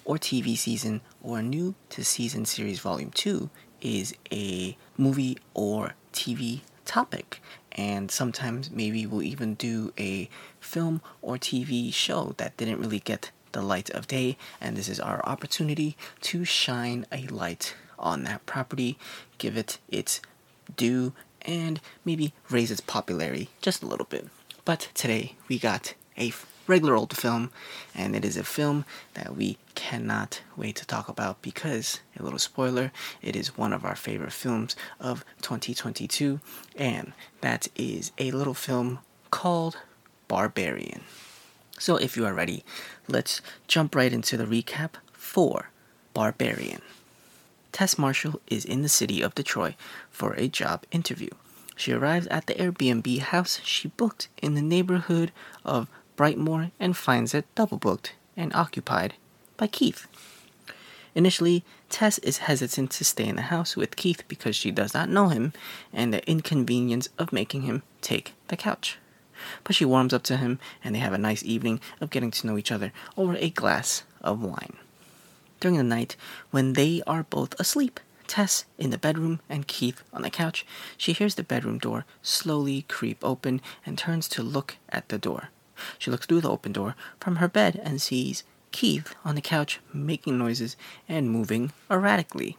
[0.03, 3.49] or TV season or new to season series volume 2
[3.81, 7.39] is a movie or TV topic.
[7.71, 10.27] And sometimes maybe we'll even do a
[10.59, 14.37] film or TV show that didn't really get the light of day.
[14.59, 18.97] And this is our opportunity to shine a light on that property,
[19.37, 20.21] give it its
[20.75, 21.13] due,
[21.45, 24.27] and maybe raise its popularity just a little bit.
[24.63, 26.33] But today we got a
[26.67, 27.51] regular old film,
[27.93, 32.39] and it is a film that we cannot wait to talk about because, a little
[32.39, 36.39] spoiler, it is one of our favorite films of 2022,
[36.75, 38.99] and that is a little film
[39.31, 39.77] called
[40.27, 41.01] Barbarian.
[41.77, 42.63] So, if you are ready,
[43.07, 45.69] let's jump right into the recap for
[46.13, 46.81] Barbarian.
[47.75, 49.73] Tess Marshall is in the city of Detroit
[50.09, 51.27] for a job interview.
[51.75, 55.33] She arrives at the Airbnb house she booked in the neighborhood
[55.65, 59.15] of Brightmoor and finds it double booked and occupied
[59.57, 60.07] by Keith.
[61.15, 65.09] Initially, Tess is hesitant to stay in the house with Keith because she does not
[65.09, 65.51] know him
[65.91, 68.99] and the inconvenience of making him take the couch.
[69.65, 72.47] But she warms up to him and they have a nice evening of getting to
[72.47, 74.77] know each other over a glass of wine.
[75.59, 76.15] During the night,
[76.51, 80.65] when they are both asleep, Tess in the bedroom and Keith on the couch,
[80.97, 85.49] she hears the bedroom door slowly creep open and turns to look at the door.
[85.99, 89.79] She looks through the open door from her bed and sees Keith on the couch
[89.93, 90.75] making noises
[91.07, 92.57] and moving erratically.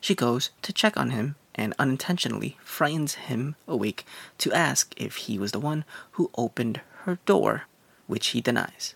[0.00, 4.04] She goes to check on him and unintentionally frightens him awake
[4.38, 7.64] to ask if he was the one who opened her door,
[8.06, 8.94] which he denies.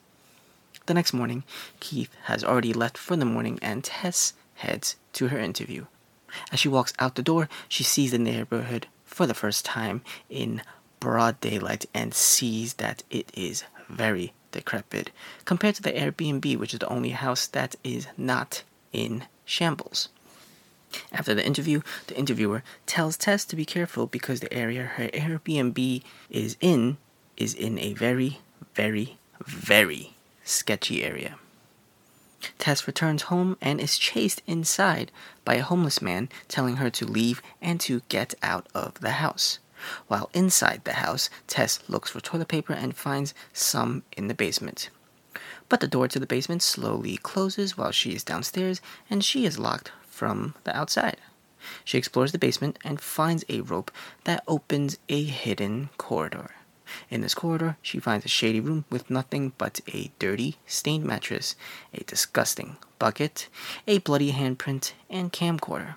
[0.91, 1.45] The next morning,
[1.79, 5.87] Keith has already left for the morning and Tess heads to her interview.
[6.51, 10.63] As she walks out the door, she sees the neighborhood for the first time in
[10.99, 15.13] broad daylight and sees that it is very decrepit
[15.45, 20.09] compared to the Airbnb, which is the only house that is not in shambles.
[21.13, 26.03] After the interview, the interviewer tells Tess to be careful because the area her Airbnb
[26.31, 26.97] is in
[27.37, 28.41] is in a very,
[28.75, 30.15] very, very
[30.51, 31.37] sketchy area.
[32.59, 35.13] Tess returns home and is chased inside
[35.45, 39.59] by a homeless man telling her to leave and to get out of the house.
[40.09, 44.91] While inside the house, Tess looks for toilet paper and finds some in the basement.
[45.69, 49.59] But the door to the basement slowly closes while she is downstairs and she is
[49.59, 51.19] locked from the outside.
[51.85, 53.91] She explores the basement and finds a rope
[54.25, 56.51] that opens a hidden corridor.
[57.11, 61.57] In this corridor, she finds a shady room with nothing but a dirty, stained mattress,
[61.93, 63.49] a disgusting bucket,
[63.87, 65.95] a bloody handprint, and camcorder.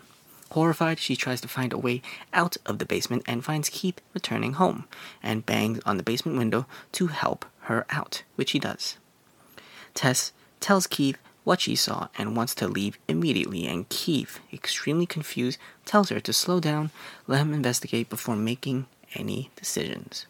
[0.51, 4.53] Horrified, she tries to find a way out of the basement and finds Keith returning
[4.53, 4.86] home
[5.23, 8.97] and bangs on the basement window to help her out, which he does.
[9.95, 15.60] Tess tells Keith what she saw and wants to leave immediately, and Keith, extremely confused,
[15.86, 16.91] tells her to slow down,
[17.27, 20.25] let him investigate before making any decisions.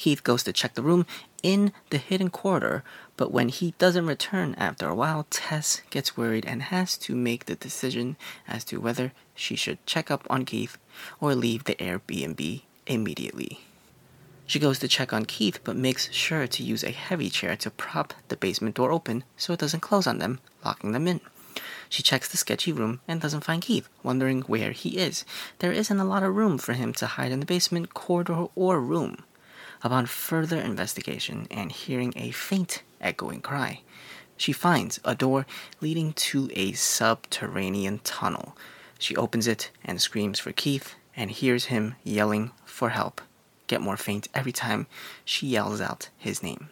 [0.00, 1.04] Keith goes to check the room
[1.42, 2.82] in the hidden corridor,
[3.18, 7.44] but when he doesn't return after a while, Tess gets worried and has to make
[7.44, 8.16] the decision
[8.48, 10.78] as to whether she should check up on Keith
[11.20, 13.60] or leave the Airbnb immediately.
[14.46, 17.70] She goes to check on Keith, but makes sure to use a heavy chair to
[17.70, 21.20] prop the basement door open so it doesn't close on them, locking them in.
[21.90, 25.26] She checks the sketchy room and doesn't find Keith, wondering where he is.
[25.58, 28.80] There isn't a lot of room for him to hide in the basement, corridor, or
[28.80, 29.24] room.
[29.82, 33.80] Upon further investigation and hearing a faint echoing cry,
[34.36, 35.46] she finds a door
[35.80, 38.56] leading to a subterranean tunnel.
[38.98, 43.20] She opens it and screams for Keith and hears him yelling for help,
[43.66, 44.86] get more faint every time
[45.24, 46.68] she yells out his name.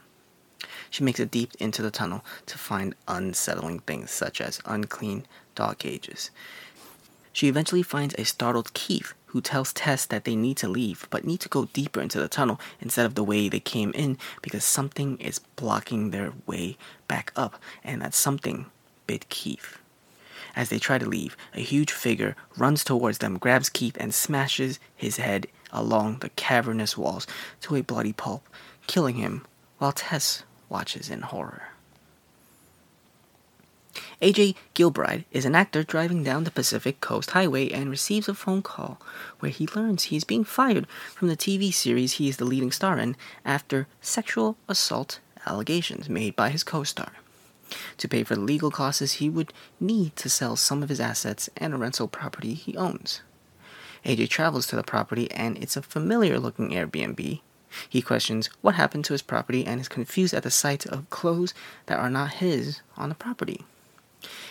[0.90, 5.78] She makes it deep into the tunnel to find unsettling things such as unclean dog
[5.78, 6.30] cages.
[7.32, 11.24] She eventually finds a startled Keith who tells Tess that they need to leave, but
[11.24, 14.64] need to go deeper into the tunnel instead of the way they came in because
[14.64, 18.66] something is blocking their way back up, and that something
[19.06, 19.78] bit Keith.
[20.56, 24.80] As they try to leave, a huge figure runs towards them, grabs Keith, and smashes
[24.96, 27.26] his head along the cavernous walls
[27.60, 28.48] to a bloody pulp,
[28.86, 29.46] killing him
[29.78, 31.68] while Tess watches in horror.
[34.20, 38.62] AJ Gilbride is an actor driving down the Pacific Coast Highway and receives a phone
[38.62, 39.00] call
[39.38, 42.72] where he learns he is being fired from the TV series he is the leading
[42.72, 47.12] star in after sexual assault allegations made by his co star.
[47.98, 51.48] To pay for the legal costs, he would need to sell some of his assets
[51.56, 53.20] and a rental property he owns.
[54.04, 57.40] AJ travels to the property and it's a familiar looking Airbnb.
[57.88, 61.54] He questions what happened to his property and is confused at the sight of clothes
[61.86, 63.64] that are not his on the property.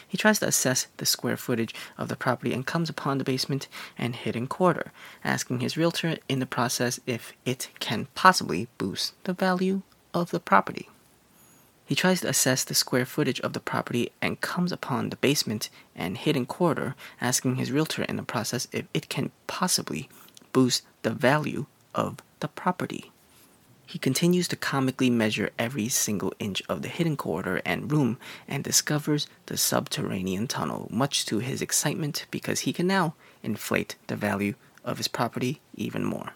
[0.08, 3.68] He tries to assess the square footage of the property and comes upon the basement
[3.98, 4.92] and hidden corridor,
[5.24, 9.82] asking his realtor in the process if it can possibly boost the value
[10.14, 10.90] of the property.
[11.86, 15.70] He tries to assess the square footage of the property and comes upon the basement
[15.96, 20.10] and hidden corridor, asking his realtor in the process if it can possibly
[20.52, 21.66] boost the value
[21.96, 23.12] of the property.
[23.90, 28.62] He continues to comically measure every single inch of the hidden corridor and room and
[28.62, 34.56] discovers the subterranean tunnel, much to his excitement because he can now inflate the value
[34.84, 36.34] of his property even more.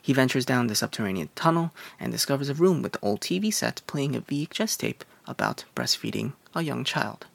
[0.00, 3.82] He ventures down the subterranean tunnel and discovers a room with an old TV set
[3.88, 7.26] playing a VHS tape about breastfeeding a young child.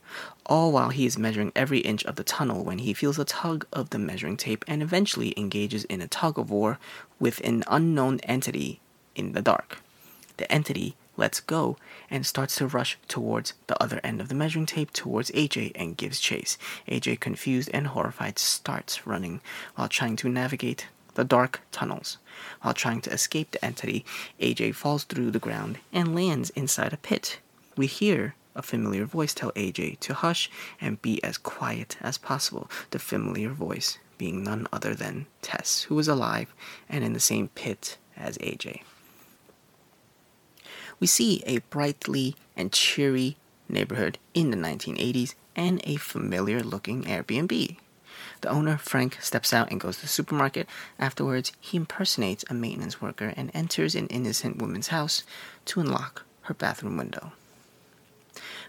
[0.45, 3.65] All while he is measuring every inch of the tunnel when he feels a tug
[3.74, 6.80] of the measuring tape and eventually engages in a tug of war
[7.19, 8.80] with an unknown entity
[9.15, 9.80] in the dark.
[10.38, 11.78] The entity lets go
[12.10, 15.98] and starts to rush towards the other end of the measuring tape towards AJ and
[15.98, 16.58] gives chase.
[16.88, 19.41] AJ, confused and horrified, starts running
[19.76, 22.17] while trying to navigate the dark tunnels.
[22.62, 24.06] While trying to escape the entity,
[24.39, 27.39] AJ falls through the ground and lands inside a pit.
[27.76, 32.72] We hear a familiar voice tell AJ to hush and be as quiet as possible,
[32.91, 36.54] the familiar voice being none other than Tess, who is alive
[36.88, 38.82] and in the same pit as AJ
[40.99, 47.77] we see a brightly and cheery neighborhood in the 1980s and a familiar looking Airbnb.
[48.41, 50.67] The owner, Frank, steps out and goes to the supermarket.
[50.97, 55.23] Afterwards, he impersonates a maintenance worker and enters an innocent woman's house
[55.65, 57.33] to unlock her bathroom window.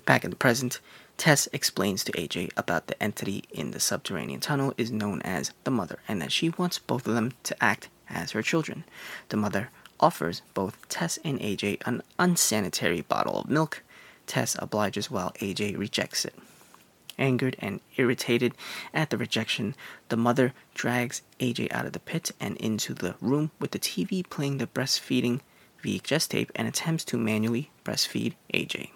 [0.06, 0.80] Back in the present,
[1.16, 5.70] Tess explains to AJ about the entity in the subterranean tunnel is known as the
[5.70, 8.84] mother and that she wants both of them to act as her children.
[9.28, 13.82] The mother offers both Tess and AJ an unsanitary bottle of milk.
[14.26, 16.34] Tess obliges while AJ rejects it.
[17.18, 18.54] Angered and irritated
[18.94, 19.74] at the rejection,
[20.08, 24.28] the mother drags AJ out of the pit and into the room with the TV
[24.28, 25.40] playing the breastfeeding
[25.84, 28.90] VHS tape and attempts to manually breastfeed AJ.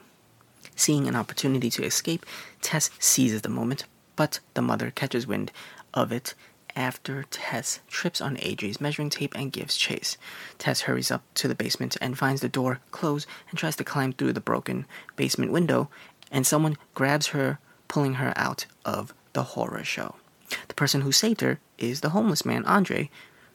[0.77, 2.27] Seeing an opportunity to escape,
[2.63, 3.85] Tess seizes the moment,
[4.17, 5.53] but the mother catches wind
[5.93, 6.35] of it
[6.77, 10.17] after Tess trips on AJ's measuring tape and gives chase.
[10.59, 14.13] Tess hurries up to the basement and finds the door closed and tries to climb
[14.13, 15.89] through the broken basement window,
[16.31, 17.59] and someone grabs her,
[17.89, 20.17] pulling her out of the horror show.
[20.69, 23.11] The person who saved her is the homeless man, Andre,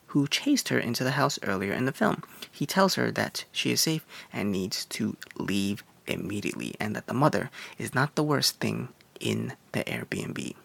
[0.07, 2.23] who chased her into the house earlier in the film.
[2.51, 7.13] He tells her that she is safe and needs to leave immediately, and that the
[7.13, 8.89] mother is not the worst thing
[9.19, 10.55] in the Airbnb.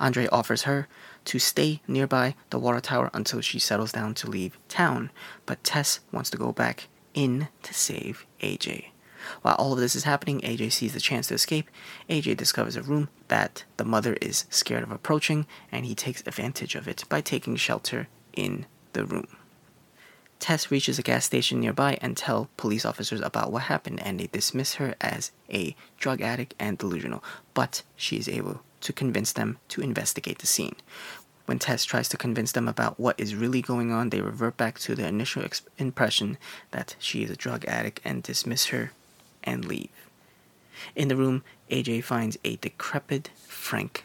[0.00, 0.88] Andre offers her
[1.26, 5.10] to stay nearby the water tower until she settles down to leave town,
[5.46, 8.86] but Tess wants to go back in to save AJ.
[9.42, 11.70] While all of this is happening, AJ sees the chance to escape.
[12.10, 16.74] AJ discovers a room that the mother is scared of approaching, and he takes advantage
[16.74, 19.28] of it by taking shelter in the room.
[20.40, 24.26] Tess reaches a gas station nearby and tell police officers about what happened and they
[24.26, 27.22] dismiss her as a drug addict and delusional,
[27.54, 30.76] but she is able to convince them to investigate the scene.
[31.46, 34.78] When Tess tries to convince them about what is really going on, they revert back
[34.80, 35.44] to their initial
[35.76, 36.38] impression
[36.70, 38.92] that she is a drug addict and dismiss her
[39.42, 39.90] and leave.
[40.94, 44.04] In the room, AJ finds a decrepit Frank,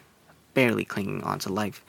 [0.54, 1.84] barely clinging on to life.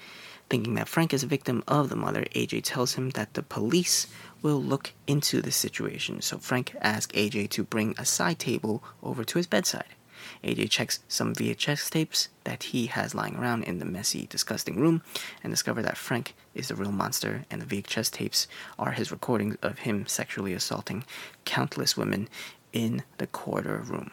[0.49, 4.07] Thinking that Frank is a victim of the mother, AJ tells him that the police
[4.41, 6.21] will look into the situation.
[6.21, 9.95] So Frank asks AJ to bring a side table over to his bedside.
[10.43, 15.01] AJ checks some VHS tapes that he has lying around in the messy, disgusting room
[15.43, 18.47] and discovers that Frank is the real monster, and the VHS tapes
[18.77, 21.03] are his recordings of him sexually assaulting
[21.45, 22.27] countless women
[22.73, 24.11] in the corridor room.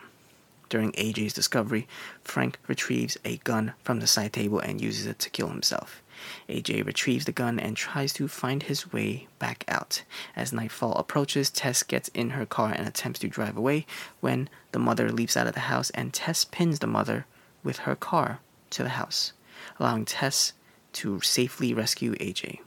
[0.69, 1.87] During AJ's discovery,
[2.25, 6.03] Frank retrieves a gun from the side table and uses it to kill himself.
[6.49, 10.03] AJ retrieves the gun and tries to find his way back out.
[10.35, 13.87] As nightfall approaches, Tess gets in her car and attempts to drive away
[14.21, 17.27] when the mother leaps out of the house and Tess pins the mother
[17.63, 18.41] with her car
[18.71, 19.33] to the house,
[19.79, 20.53] allowing Tess
[20.95, 22.61] to safely rescue AJ.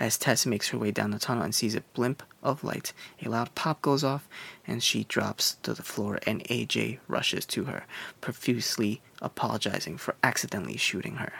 [0.00, 3.28] As Tess makes her way down the tunnel and sees a blimp of light, a
[3.28, 4.26] loud pop goes off
[4.66, 7.84] and she drops to the floor and AJ rushes to her,
[8.22, 11.34] profusely apologizing for accidentally shooting her.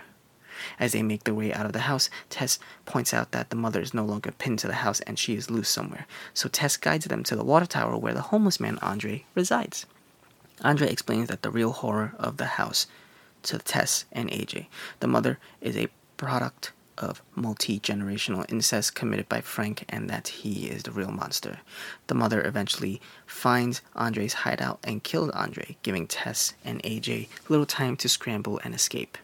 [0.79, 3.81] As they make their way out of the house, Tess points out that the mother
[3.81, 6.07] is no longer pinned to the house and she is loose somewhere.
[6.35, 9.87] So Tess guides them to the water tower where the homeless man Andre resides.
[10.63, 12.87] Andre explains that the real horror of the house
[13.45, 14.67] to Tess and AJ.
[15.01, 20.67] The mother is a product of multi generational incest committed by Frank and that he
[20.67, 21.59] is the real monster.
[22.07, 27.97] The mother eventually finds Andre's hideout and kills Andre, giving Tess and AJ little time
[27.97, 29.17] to scramble and escape.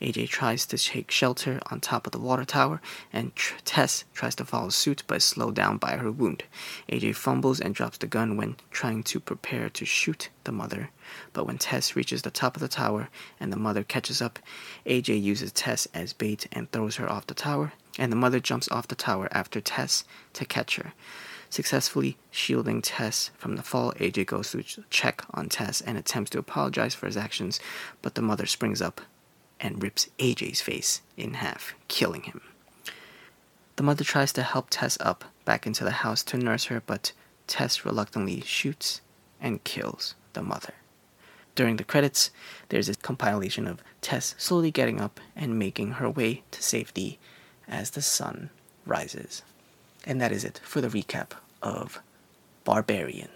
[0.00, 2.80] AJ tries to take shelter on top of the water tower,
[3.12, 3.32] and
[3.64, 6.44] Tess tries to follow suit but is slowed down by her wound.
[6.88, 10.90] AJ fumbles and drops the gun when trying to prepare to shoot the mother.
[11.32, 13.08] But when Tess reaches the top of the tower
[13.40, 14.38] and the mother catches up,
[14.86, 18.68] AJ uses Tess as bait and throws her off the tower, and the mother jumps
[18.70, 20.04] off the tower after Tess
[20.34, 20.92] to catch her.
[21.50, 26.38] Successfully shielding Tess from the fall, AJ goes to check on Tess and attempts to
[26.38, 27.58] apologize for his actions,
[28.02, 29.00] but the mother springs up
[29.60, 32.40] and rips AJ's face in half, killing him.
[33.76, 37.12] The mother tries to help Tess up back into the house to nurse her, but
[37.46, 39.00] Tess reluctantly shoots
[39.40, 40.74] and kills the mother.
[41.54, 42.30] During the credits,
[42.68, 47.18] there's a compilation of Tess slowly getting up and making her way to safety
[47.66, 48.50] as the sun
[48.86, 49.42] rises.
[50.04, 51.32] And that is it for the recap
[51.62, 52.00] of
[52.64, 53.30] Barbarian.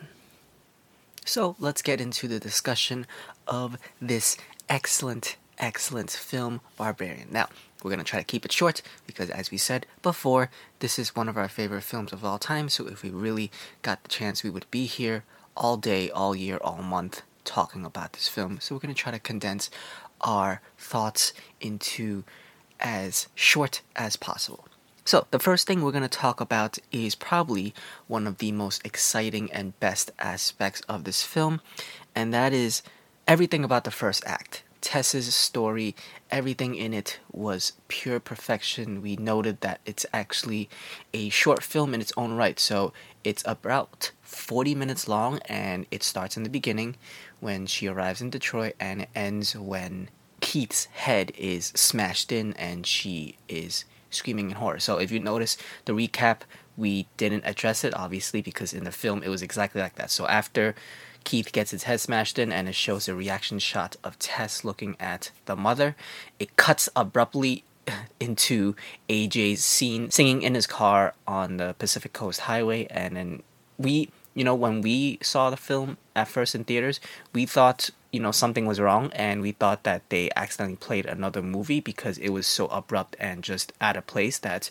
[1.24, 3.06] So let's get into the discussion
[3.46, 4.36] of this
[4.68, 7.28] excellent excellent film, Barbarian.
[7.30, 7.48] Now,
[7.82, 10.50] we're going to try to keep it short because, as we said before,
[10.80, 12.68] this is one of our favorite films of all time.
[12.68, 13.50] So, if we really
[13.80, 15.24] got the chance, we would be here
[15.56, 18.58] all day, all year, all month talking about this film.
[18.60, 19.70] So, we're going to try to condense
[20.20, 22.24] our thoughts into
[22.80, 24.66] as short as possible.
[25.04, 27.72] So, the first thing we're going to talk about is probably
[28.06, 31.60] one of the most exciting and best aspects of this film,
[32.14, 32.82] and that is
[33.26, 34.62] everything about the first act.
[34.82, 35.94] Tess's story,
[36.30, 39.00] everything in it was pure perfection.
[39.00, 40.68] We noted that it's actually
[41.14, 42.60] a short film in its own right.
[42.60, 42.92] So
[43.24, 46.96] it's about 40 minutes long and it starts in the beginning
[47.40, 50.10] when she arrives in Detroit and it ends when
[50.40, 54.80] Keith's head is smashed in and she is screaming in horror.
[54.80, 56.40] So if you notice the recap,
[56.76, 60.10] we didn't address it obviously because in the film it was exactly like that.
[60.10, 60.74] So after
[61.24, 64.96] Keith gets his head smashed in, and it shows a reaction shot of Tess looking
[64.98, 65.96] at the mother.
[66.38, 67.64] It cuts abruptly
[68.20, 68.74] into
[69.08, 73.42] AJ's scene singing in his car on the Pacific Coast Highway, and then
[73.78, 77.00] we, you know, when we saw the film at first in theaters,
[77.32, 79.10] we thought you know something was wrong.
[79.14, 83.42] And we thought that they accidentally played another movie because it was so abrupt and
[83.42, 84.70] just out of place that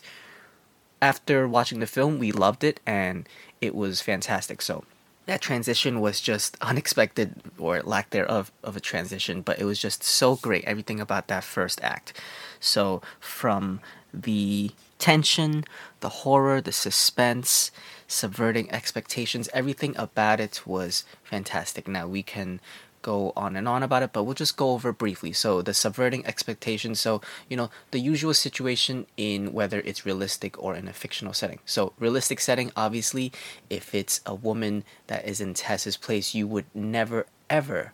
[1.02, 3.28] after watching the film we loved it and
[3.60, 4.62] it was fantastic.
[4.62, 4.84] So
[5.26, 10.02] that transition was just unexpected or lack thereof of a transition, but it was just
[10.02, 10.64] so great.
[10.64, 12.20] Everything about that first act.
[12.60, 13.80] So from
[14.12, 15.64] the tension,
[16.00, 17.70] the horror, the suspense,
[18.06, 21.88] subverting expectations, everything about it was fantastic.
[21.88, 22.60] Now we can
[23.02, 25.32] go on and on about it, but we'll just go over briefly.
[25.32, 27.00] So, the subverting expectations.
[27.00, 31.58] So, you know, the usual situation in whether it's realistic or in a fictional setting.
[31.66, 33.32] So, realistic setting, obviously,
[33.68, 37.92] if it's a woman that is in Tess's place, you would never, ever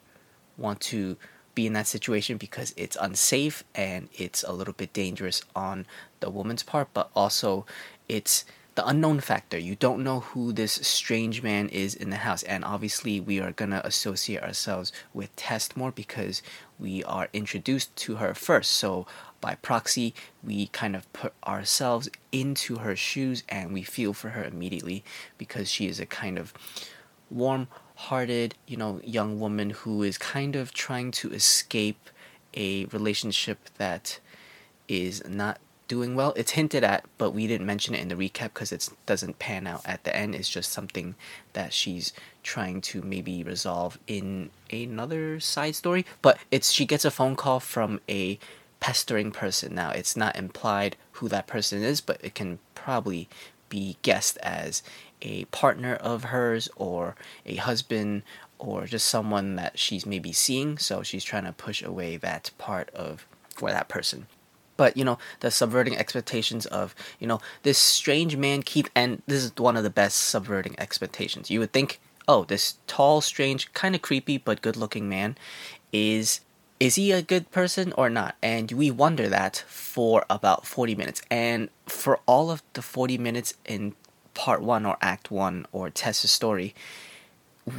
[0.57, 1.17] want to
[1.55, 5.87] be in that situation because it's unsafe and it's a little bit dangerous on
[6.21, 7.67] the woman's part, but also
[8.09, 8.45] it's
[8.79, 9.59] the unknown factor.
[9.59, 13.51] You don't know who this strange man is in the house, and obviously, we are
[13.51, 16.43] gonna associate ourselves with Tess more because
[16.79, 18.71] we are introduced to her first.
[18.71, 19.05] So,
[19.41, 20.15] by proxy,
[20.45, 25.03] we kind of put ourselves into her shoes and we feel for her immediately
[25.39, 26.55] because she is a kind of
[27.31, 27.67] warm
[27.97, 32.11] hearted, you know, young woman who is kind of trying to escape
[32.55, 34.21] a relationship that
[34.87, 35.59] is not
[35.89, 36.35] doing well.
[36.37, 39.67] It's hinted at, but we didn't mention it in the recap because it doesn't pan
[39.67, 40.35] out at the end.
[40.35, 41.15] It's just something
[41.55, 42.13] that she's
[42.43, 46.07] trying to maybe resolve in another side story.
[46.23, 48.39] But it's she gets a phone call from a
[48.81, 49.75] pestering person.
[49.75, 53.29] Now it's not implied who that person is, but it can probably
[53.69, 54.83] be guessed as
[55.21, 58.23] a partner of hers or a husband
[58.59, 60.79] or just someone that she's maybe seeing.
[60.79, 64.27] So she's trying to push away that part of for that person.
[64.79, 69.45] But you know, the subverting expectations of you know this strange man Keith, and this
[69.45, 71.51] is one of the best subverting expectations.
[71.51, 75.37] You would think, oh, this tall, strange, kind of creepy but good-looking man
[75.93, 76.41] is
[76.81, 78.37] is he a good person or not?
[78.43, 81.23] And we wonder that for about 40 minutes.
[81.31, 83.95] And for all of the 40 minutes in
[84.35, 86.75] part one or act one or Tess's story,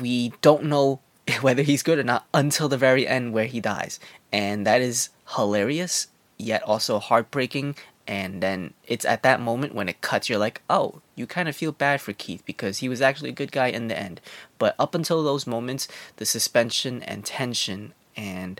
[0.01, 0.99] we don't know
[1.41, 3.99] whether he's good or not until the very end where he dies.
[4.31, 6.07] And that is hilarious,
[6.39, 7.75] yet also heartbreaking.
[8.07, 11.55] And then it's at that moment when it cuts, you're like, oh, you kind of
[11.55, 14.19] feel bad for Keith because he was actually a good guy in the end.
[14.57, 18.59] But up until those moments, the suspension and tension and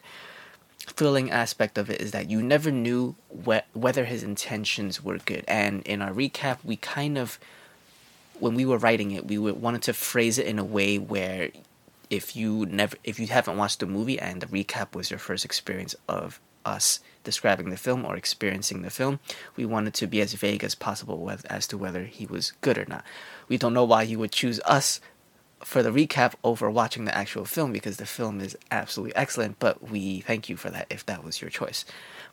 [0.77, 3.15] thrilling aspect of it is that you never knew
[3.45, 5.45] wh- whether his intentions were good.
[5.47, 7.39] And in our recap, we kind of
[8.39, 11.49] when we were writing it, we wanted to phrase it in a way where
[12.09, 15.45] if you never if you haven't watched the movie and the recap was your first
[15.45, 19.19] experience of us describing the film or experiencing the film,
[19.55, 22.85] we wanted to be as vague as possible as to whether he was good or
[22.85, 23.03] not.
[23.47, 24.99] We don't know why he would choose us
[25.63, 29.89] for the recap over watching the actual film because the film is absolutely excellent, but
[29.89, 31.85] we thank you for that if that was your choice.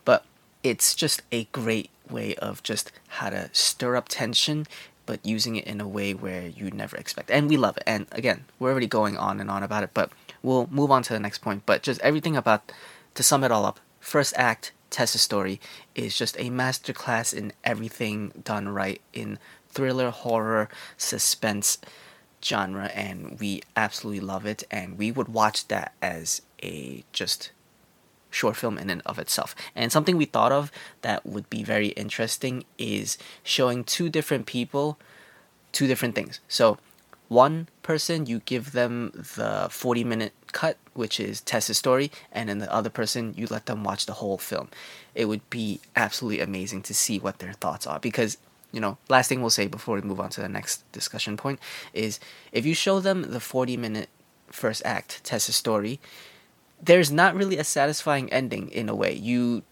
[0.05, 0.23] But
[0.63, 4.65] it's just a great way of just how to stir up tension
[5.07, 7.31] but using it in a way where you'd never expect.
[7.31, 7.83] And we love it.
[7.87, 10.11] And again, we're already going on and on about it, but
[10.43, 11.63] we'll move on to the next point.
[11.65, 12.71] But just everything about,
[13.15, 15.59] to sum it all up, first act, Tess's story,
[15.95, 21.77] is just a masterclass in everything done right in thriller, horror, suspense
[22.43, 24.63] genre, and we absolutely love it.
[24.71, 27.51] And we would watch that as a just
[28.29, 29.55] short film in and of itself.
[29.75, 30.71] And something we thought of
[31.01, 34.97] that would be very interesting is showing two different people
[35.71, 36.39] two different things.
[36.47, 36.77] So,
[37.27, 42.59] one person you give them the 40 minute cut, which is Tess's story, and then
[42.59, 44.69] the other person you let them watch the whole film.
[45.15, 48.37] It would be absolutely amazing to see what their thoughts are because
[48.71, 51.59] you know, last thing we'll say before we move on to the next discussion point
[51.93, 52.19] is
[52.51, 54.09] if you show them the 40 minute
[54.47, 55.99] first act, Tess's story,
[56.81, 59.13] there's not really a satisfying ending in a way.
[59.13, 59.63] You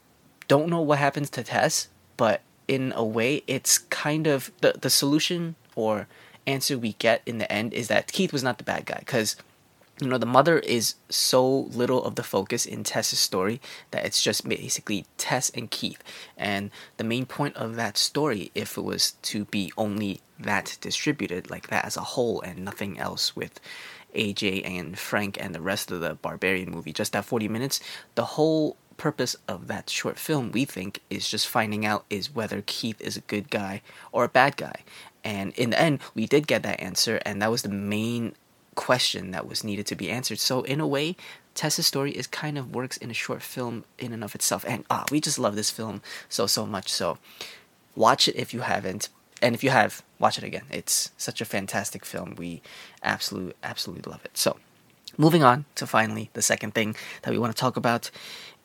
[0.47, 4.89] don't know what happens to Tess, but in a way, it's kind of the the
[4.89, 6.07] solution or
[6.47, 9.36] answer we get in the end is that Keith was not the bad guy because
[10.00, 14.22] you know the mother is so little of the focus in Tess's story that it's
[14.22, 16.04] just basically Tess and Keith
[16.38, 21.50] and the main point of that story if it was to be only that distributed
[21.50, 23.60] like that as a whole and nothing else with
[24.16, 27.80] AJ and Frank and the rest of the Barbarian movie, just that 40 minutes,
[28.16, 32.64] the whole purpose of that short film, we think, is just finding out is whether
[32.66, 33.82] Keith is a good guy
[34.12, 34.84] or a bad guy.
[35.24, 38.36] And in the end, we did get that answer, and that was the main
[38.76, 40.39] question that was needed to be answered.
[40.39, 41.15] So in a way,
[41.53, 44.65] Tess's story is kind of works in a short film in and of itself.
[44.67, 46.89] And ah, we just love this film so so much.
[46.89, 47.17] So
[47.95, 49.09] watch it if you haven't
[49.41, 50.63] and if you have, watch it again.
[50.71, 52.36] It's such a fantastic film.
[52.36, 52.61] We
[53.03, 54.38] absolutely, absolutely love it.
[54.38, 54.57] So,
[55.17, 58.11] moving on to finally the second thing that we want to talk about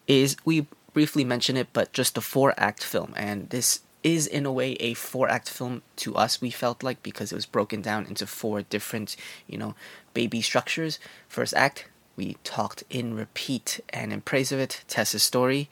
[0.07, 3.13] is we briefly mention it, but just a four act film.
[3.17, 7.03] And this is in a way a four act film to us we felt like
[7.03, 9.75] because it was broken down into four different you know
[10.15, 10.99] baby structures.
[11.29, 11.87] First act
[12.17, 15.69] we talked in repeat and in praise of it tess's story.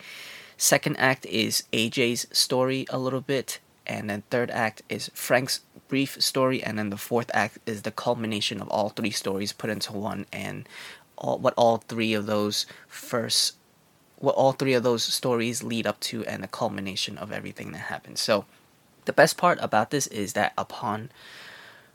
[0.57, 6.21] Second act is aj's story a little bit and then third act is Frank's brief
[6.23, 9.93] story, and then the fourth act is the culmination of all three stories put into
[9.93, 10.69] one, and
[11.17, 13.55] all what all three of those first
[14.19, 17.79] what all three of those stories lead up to and the culmination of everything that
[17.79, 18.21] happens.
[18.21, 18.45] So
[19.05, 21.11] the best part about this is that upon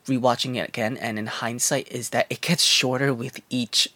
[0.05, 3.89] rewatching it again and in hindsight is that it gets shorter with each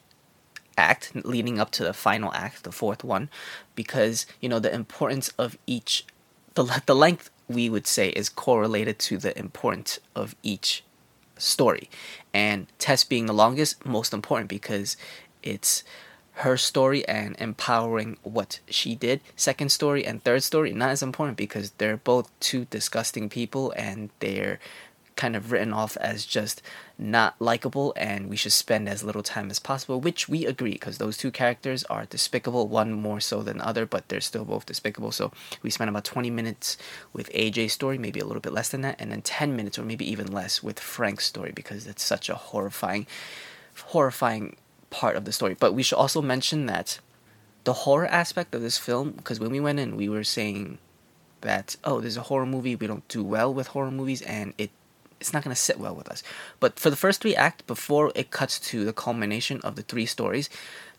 [0.78, 3.30] act leading up to the final act, the fourth one,
[3.76, 6.06] because you know the importance of each
[6.54, 10.84] the the length we would say is correlated to the importance of each
[11.38, 11.90] story.
[12.34, 14.98] And Tess being the longest, most important because
[15.44, 15.84] it's
[16.38, 19.22] her story and empowering what she did.
[19.36, 24.12] Second story and third story, not as important because they're both two disgusting people and
[24.20, 24.60] they're
[25.16, 26.62] kind of written off as just
[27.00, 31.00] not likable and we should spend as little time as possible, which we agree because
[31.00, 34.68] those two characters are despicable, one more so than the other, but they're still both
[34.68, 35.12] despicable.
[35.12, 35.32] So
[35.64, 36.78] we spent about 20 minutes
[37.14, 39.84] with AJ's story, maybe a little bit less than that, and then 10 minutes or
[39.84, 43.08] maybe even less with Frank's story because it's such a horrifying,
[43.88, 44.56] horrifying
[44.90, 45.56] part of the story.
[45.60, 47.00] But we should also mention that
[47.64, 50.78] the horror aspect of this film, because when we went in, we were saying
[51.42, 54.72] that, oh, there's a horror movie, we don't do well with horror movies, and it
[55.20, 56.22] it's not going to sit well with us.
[56.60, 60.06] But for the first three acts, before it cuts to the culmination of the three
[60.06, 60.48] stories,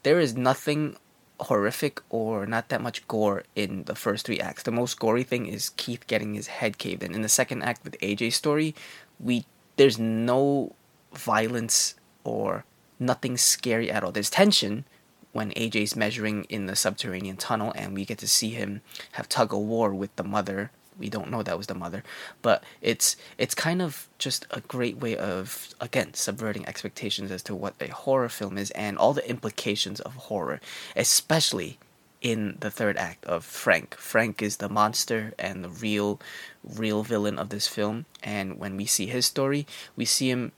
[0.03, 0.97] there is nothing
[1.41, 4.65] horrific or not that much gore in the first three acts.
[4.65, 7.15] The most gory thing is Keith getting his head caved in.
[7.15, 8.75] In the second act with AJ's story,
[9.21, 10.75] we there's no
[11.13, 12.65] violence or
[12.99, 14.13] nothing scary at all.
[14.13, 14.85] There's tension
[15.33, 18.81] when AJ's measuring in the subterranean tunnel and we get to see him
[19.13, 22.03] have tug of war with the mother we don't know that was the mother
[22.43, 27.55] but it's it's kind of just a great way of again subverting expectations as to
[27.55, 30.61] what a horror film is and all the implications of horror
[30.97, 31.79] especially
[32.21, 33.95] in the third act of Frank.
[33.95, 36.21] Frank is the monster and the real
[36.65, 40.53] real villain of this film and when we see his story, we see him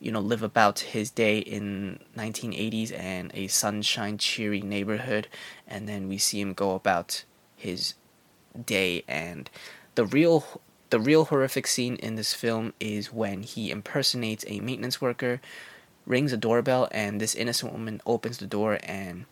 [0.00, 5.28] you know live about his day in 1980s and a sunshine cheery neighborhood.
[5.66, 7.24] And then we see him go about
[7.56, 7.94] his
[8.64, 9.04] day.
[9.08, 9.50] And
[9.94, 15.00] the real the real horrific scene in this film is when he impersonates a maintenance
[15.00, 15.40] worker
[16.06, 19.24] rings a doorbell and this innocent woman opens the door and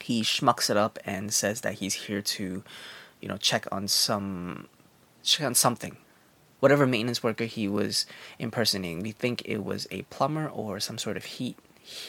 [0.00, 2.64] he schmucks it up and says that he's here to
[3.20, 4.66] you know check on some
[5.22, 5.96] check on something
[6.60, 8.06] whatever maintenance worker he was
[8.38, 11.56] impersonating we think it was a plumber or some sort of heat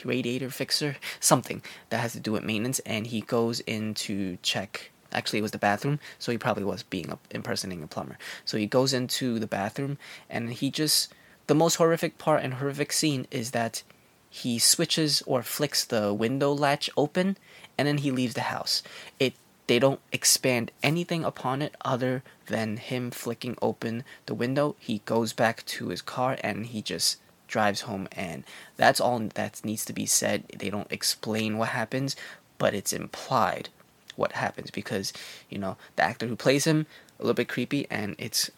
[0.04, 4.92] radiator fixer something that has to do with maintenance and he goes in to check
[5.12, 8.18] Actually, it was the bathroom, so he probably was being a, impersonating a plumber.
[8.46, 9.98] So he goes into the bathroom,
[10.30, 11.14] and he just
[11.48, 13.82] the most horrific part and horrific scene is that
[14.30, 17.38] he switches or flicks the window latch open,
[17.78, 18.84] and then he leaves the house.
[19.20, 19.34] It
[19.70, 24.76] they don't expand anything upon it other than him flicking open the window.
[24.80, 27.18] He goes back to his car and he just
[27.48, 28.46] drives home, and
[28.78, 30.44] that's all that needs to be said.
[30.58, 32.16] They don't explain what happens,
[32.58, 33.70] but it's implied
[34.16, 35.14] what happens because
[35.52, 36.88] you know the actor who plays him
[37.20, 38.50] a little bit creepy and it's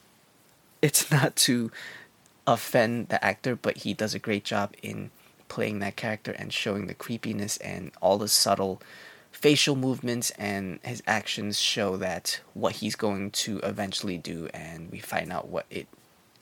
[0.82, 1.72] it's not to
[2.47, 5.12] offend the actor but he does a great job in
[5.49, 8.82] playing that character and showing the creepiness and all the subtle
[9.32, 15.00] facial movements and his actions show that what he's going to eventually do and we
[15.00, 15.88] find out what it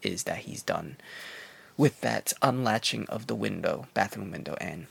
[0.01, 0.97] is that he's done
[1.77, 4.87] with that unlatching of the window bathroom window and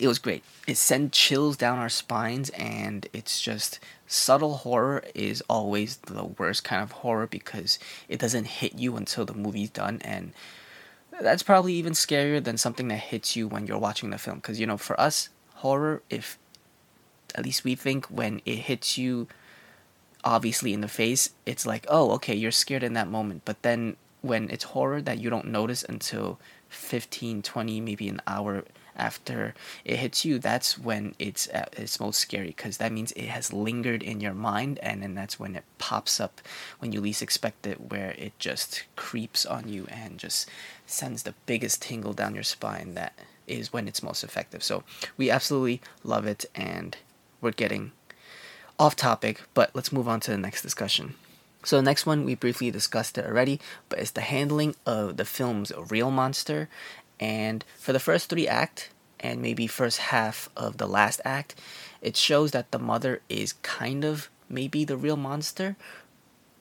[0.00, 0.42] it was great.
[0.66, 6.64] It sent chills down our spines, and it's just subtle horror is always the worst
[6.64, 7.78] kind of horror because
[8.08, 10.32] it doesn't hit you until the movie's done, and
[11.20, 14.38] that's probably even scarier than something that hits you when you're watching the film.
[14.38, 16.38] Because you know, for us, horror, if
[17.34, 19.28] at least we think when it hits you
[20.24, 23.42] obviously in the face, it's like, oh, okay, you're scared in that moment.
[23.44, 28.64] But then when it's horror that you don't notice until 15, 20, maybe an hour
[28.96, 29.54] after
[29.84, 33.52] it hits you, that's when it's at its most scary because that means it has
[33.52, 36.40] lingered in your mind, and then that's when it pops up
[36.80, 40.48] when you least expect it, where it just creeps on you and just
[40.86, 42.94] sends the biggest tingle down your spine.
[42.94, 44.62] That is when it's most effective.
[44.62, 44.84] So
[45.16, 46.96] we absolutely love it, and
[47.40, 47.92] we're getting
[48.78, 51.14] off topic, but let's move on to the next discussion.
[51.62, 55.26] So the next one we briefly discussed it already, but it's the handling of the
[55.26, 56.68] film's real monster
[57.20, 58.88] and for the first three act
[59.20, 61.54] and maybe first half of the last act,
[62.00, 65.76] it shows that the mother is kind of maybe the real monster.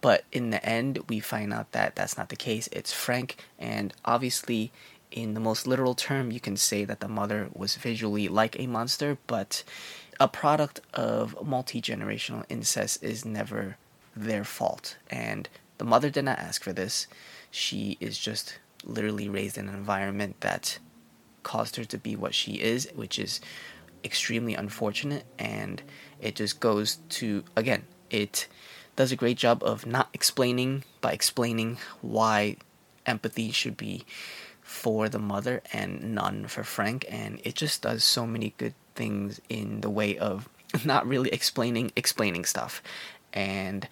[0.02, 2.68] But in the end, we find out that that's not the case.
[2.72, 4.72] It's Frank, and obviously,
[5.12, 8.68] in the most literal term, you can say that the mother was visually like a
[8.68, 9.64] monster, but
[10.20, 13.78] a product of multi generational incest is never
[14.16, 14.98] their fault.
[15.10, 15.48] And
[15.78, 17.08] the mother did not ask for this.
[17.52, 20.80] She is just literally raised in an environment that
[21.44, 23.40] caused her to be what she is, which is
[24.04, 25.26] extremely unfortunate.
[25.38, 25.82] And
[26.20, 28.48] it just goes to, again, it
[28.96, 32.58] does a great job of not explaining by explaining why
[33.06, 34.06] empathy should be
[34.62, 37.06] for the mother and none for Frank.
[37.10, 40.50] And it just does so many good things in the way of
[40.86, 42.74] not really explaining explaining stuff.
[43.34, 43.88] And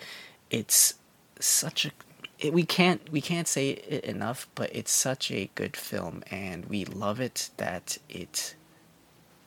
[0.49, 0.95] it's
[1.39, 1.91] such a
[2.39, 6.66] it, we can't we can't say it enough but it's such a good film and
[6.66, 8.55] we love it that it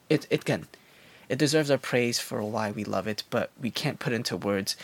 [0.08, 0.66] it, it again
[1.28, 4.76] it deserves our praise for why we love it but we can't put into words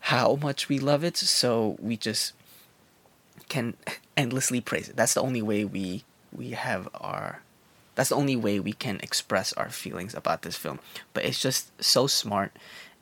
[0.00, 2.32] how much we love it so we just
[3.48, 3.74] can
[4.16, 4.96] endlessly praise it.
[4.96, 7.42] That's the only way we we have our
[7.96, 10.78] that's the only way we can express our feelings about this film
[11.12, 12.52] but it's just so smart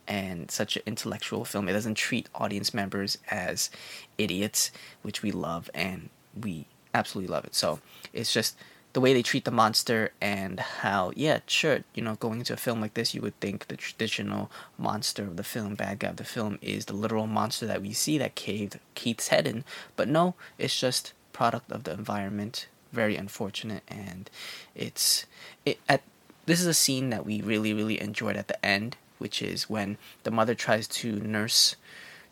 [0.06, 1.68] and such an intellectual film.
[1.68, 3.70] It doesn't treat audience members as
[4.18, 4.70] idiots,
[5.02, 7.54] which we love and we absolutely love it.
[7.54, 7.80] So
[8.12, 8.56] it's just
[8.92, 12.56] the way they treat the monster and how, yeah, sure, you know, going into a
[12.56, 16.16] film like this, you would think the traditional monster of the film, bad guy of
[16.16, 19.64] the film, is the literal monster that we see that caved Keith's head in.
[19.96, 22.68] But no, it's just product of the environment.
[22.94, 24.30] Very unfortunate, and
[24.74, 25.26] it's
[25.66, 26.02] it at
[26.46, 29.96] this is a scene that we really really enjoyed at the end which is when
[30.24, 31.76] the mother tries to nurse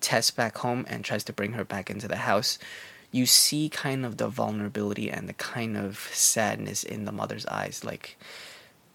[0.00, 2.58] Tess back home and tries to bring her back into the house.
[3.12, 7.84] You see kind of the vulnerability and the kind of sadness in the mother's eyes.
[7.84, 8.18] Like,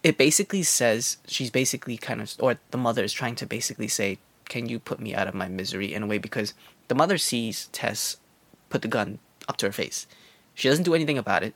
[0.02, 4.18] it basically says she's basically kind of, or the mother is trying to basically say,
[4.44, 6.18] Can you put me out of my misery in a way?
[6.18, 6.52] Because
[6.88, 8.18] the mother sees Tess
[8.68, 10.06] put the gun up to her face.
[10.58, 11.54] She doesn't do anything about it,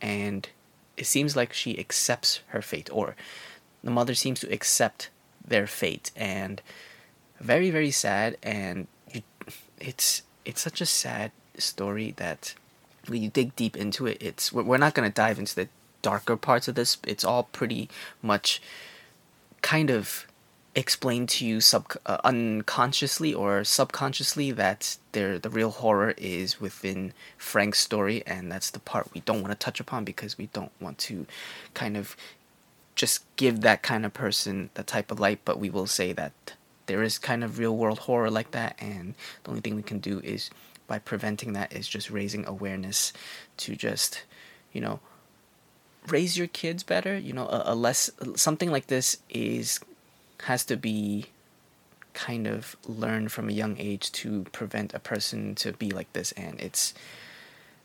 [0.00, 0.48] and
[0.96, 3.14] it seems like she accepts her fate, or
[3.84, 5.10] the mother seems to accept
[5.46, 6.62] their fate and
[7.38, 9.22] very very sad and you,
[9.80, 12.54] it's it's such a sad story that
[13.08, 15.68] when you dig deep into it it's we're not going to dive into the
[16.02, 16.98] darker parts of this.
[17.06, 17.88] It's all pretty
[18.22, 18.60] much
[19.62, 20.26] kind of
[20.74, 27.12] explained to you sub uh, unconsciously or subconsciously that there the real horror is within
[27.36, 30.70] Frank's story and that's the part we don't want to touch upon because we don't
[30.80, 31.26] want to
[31.74, 32.16] kind of
[33.00, 36.32] just give that kind of person the type of light, but we will say that
[36.84, 40.00] there is kind of real world horror like that, and the only thing we can
[40.00, 40.50] do is
[40.86, 43.14] by preventing that is just raising awareness
[43.56, 44.24] to just,
[44.72, 45.00] you know,
[46.08, 47.16] raise your kids better.
[47.16, 49.80] You know, a, a less something like this is
[50.42, 51.26] has to be
[52.12, 56.32] kind of learned from a young age to prevent a person to be like this,
[56.32, 56.94] and it's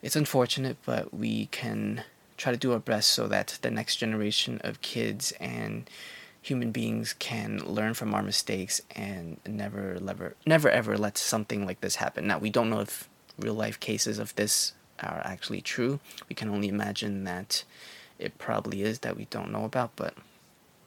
[0.02, 2.04] it's unfortunate, but we can
[2.38, 5.90] try to do our best so that the next generation of kids and
[6.42, 11.82] human beings can learn from our mistakes and never never never ever let something like
[11.82, 12.28] this happen.
[12.28, 16.00] Now we don't know if real life cases of this are actually true.
[16.30, 17.64] We can only imagine that
[18.20, 20.14] it probably is that we don't know about but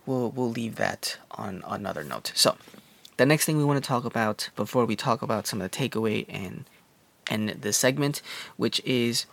[0.08, 2.56] we'll we'll leave that on another note so
[3.18, 5.76] the next thing we want to talk about before we talk about some of the
[5.76, 6.64] takeaway and
[7.30, 8.22] and the segment
[8.56, 9.26] which is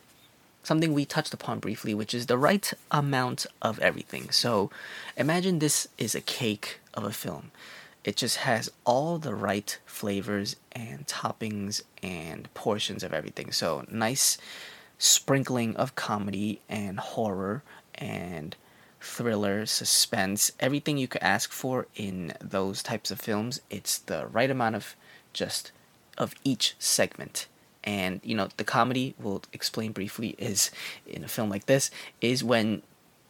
[0.66, 4.32] something we touched upon briefly, which is the right amount of everything.
[4.32, 4.72] So
[5.16, 7.52] imagine this is a cake of a film.
[8.04, 13.52] It just has all the right flavors and toppings and portions of everything.
[13.52, 14.38] So nice
[14.98, 17.64] sprinkling of comedy and horror
[17.96, 18.56] and
[19.06, 23.62] thriller, suspense, everything you could ask for in those types of films.
[23.70, 24.96] It's the right amount of
[25.32, 25.72] just
[26.18, 27.48] of each segment
[27.84, 30.72] and you know the comedy we'll explain briefly is
[31.06, 31.92] in a film like this
[32.22, 32.82] is when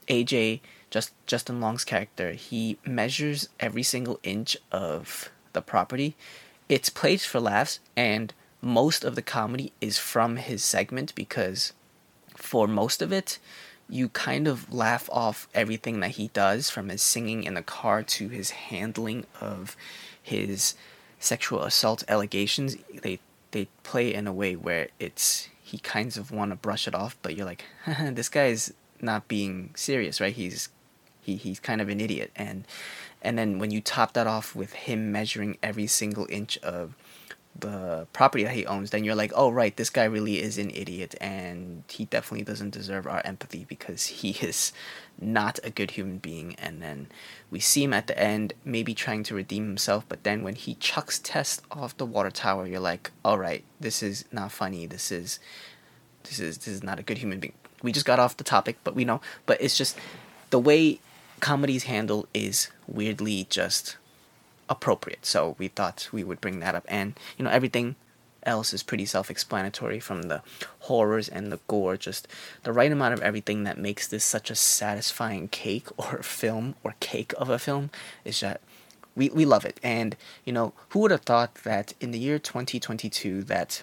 [0.07, 6.15] AJ just Justin Long's character he measures every single inch of the property
[6.69, 11.73] it's played for laughs and most of the comedy is from his segment because
[12.35, 13.39] for most of it
[13.89, 18.01] you kind of laugh off everything that he does from his singing in the car
[18.01, 19.77] to his handling of
[20.21, 20.75] his
[21.19, 23.19] sexual assault allegations they
[23.51, 27.17] they play in a way where it's he kinds of want to brush it off,
[27.23, 27.65] but you're like,
[27.99, 30.33] this guy is not being serious, right?
[30.33, 30.69] He's
[31.21, 32.67] he he's kind of an idiot, and
[33.21, 36.95] and then when you top that off with him measuring every single inch of
[37.57, 40.69] the property that he owns, then you're like, oh right, this guy really is an
[40.71, 44.73] idiot, and he definitely doesn't deserve our empathy because he is
[45.19, 46.55] not a good human being.
[46.55, 47.07] And then
[47.49, 50.75] we see him at the end, maybe trying to redeem himself, but then when he
[50.75, 54.85] chucks Tess off the water tower, you're like, all right, this is not funny.
[54.85, 55.39] This is
[56.23, 57.53] this is this is not a good human being.
[57.81, 59.21] We just got off the topic, but we know.
[59.45, 59.97] But it's just
[60.49, 60.99] the way
[61.39, 63.97] comedies handle is weirdly just
[64.69, 65.25] appropriate.
[65.25, 67.95] So we thought we would bring that up, and you know everything,
[68.45, 70.41] else is pretty self explanatory from the
[70.81, 72.27] horrors and the gore, just
[72.63, 76.95] the right amount of everything that makes this such a satisfying cake or film or
[76.99, 77.89] cake of a film
[78.23, 78.61] is that
[79.15, 79.79] we, we love it.
[79.81, 83.81] And, you know, who would have thought that in the year 2022 that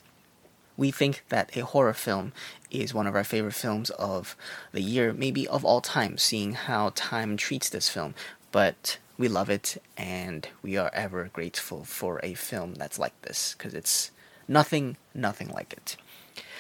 [0.76, 2.32] we think that a horror film
[2.70, 4.36] is one of our favorite films of
[4.72, 8.14] the year, maybe of all time, seeing how time treats this film.
[8.50, 13.54] But we love it and we are ever grateful for a film that's like this
[13.56, 14.10] because it's
[14.48, 15.96] nothing, nothing like it.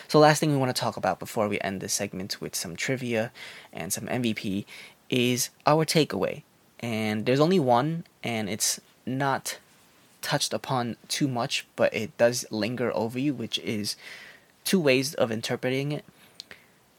[0.08, 2.76] So, last thing we want to talk about before we end this segment with some
[2.76, 3.32] trivia
[3.72, 4.66] and some MVP
[5.08, 6.42] is our takeaway.
[6.80, 9.58] And there's only one, and it's not
[10.20, 13.96] touched upon too much, but it does linger over you, which is
[14.64, 16.04] two ways of interpreting it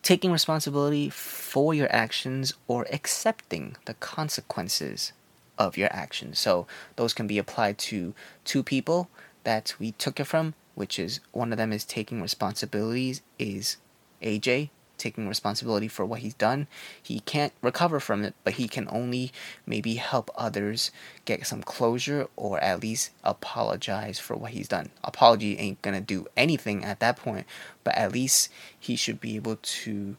[0.03, 5.13] taking responsibility for your actions or accepting the consequences
[5.57, 6.39] of your actions.
[6.39, 9.09] So those can be applied to two people
[9.43, 13.77] that we took it from, which is one of them is taking responsibilities is
[14.21, 16.67] AJ taking responsibility for what he's done.
[17.01, 19.31] He can't recover from it, but he can only
[19.65, 20.91] maybe help others
[21.25, 24.89] get some closure or at least apologize for what he's done.
[25.03, 27.45] Apology ain't gonna do anything at that point,
[27.83, 28.49] but at least
[28.79, 30.15] he should be able to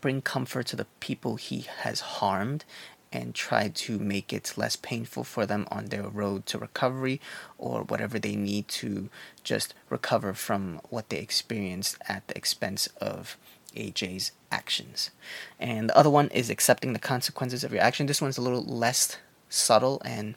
[0.00, 2.64] bring comfort to the people he has harmed
[3.12, 7.20] and try to make it less painful for them on their road to recovery
[7.58, 9.10] or whatever they need to
[9.44, 13.36] just recover from what they experienced at the expense of
[13.76, 15.10] AJ's actions.
[15.58, 18.06] And the other one is accepting the consequences of your action.
[18.06, 19.16] This one's a little less
[19.48, 20.34] subtle and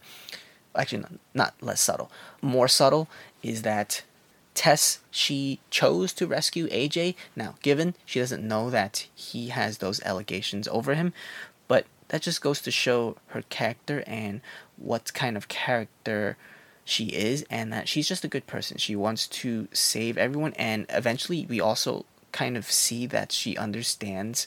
[0.75, 2.11] actually not less subtle.
[2.41, 3.07] More subtle
[3.41, 4.03] is that
[4.53, 7.15] Tess, she chose to rescue AJ.
[7.35, 11.13] Now, given she doesn't know that he has those allegations over him,
[11.67, 14.41] but that just goes to show her character and
[14.77, 16.37] what kind of character
[16.83, 18.77] she is, and that she's just a good person.
[18.77, 24.45] She wants to save everyone, and eventually, we also kind of see that she understands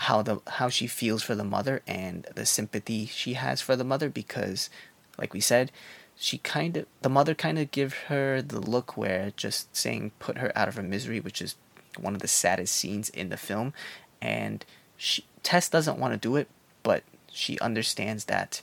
[0.00, 3.84] how the how she feels for the mother and the sympathy she has for the
[3.84, 4.70] mother because
[5.18, 5.72] like we said
[6.14, 10.38] she kind of the mother kind of give her the look where just saying put
[10.38, 11.56] her out of her misery which is
[11.98, 13.72] one of the saddest scenes in the film
[14.20, 14.64] and
[14.96, 16.48] she Tess doesn't want to do it
[16.82, 18.62] but she understands that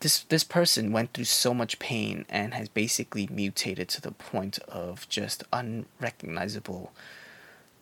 [0.00, 4.58] this this person went through so much pain and has basically mutated to the point
[4.60, 6.92] of just unrecognizable.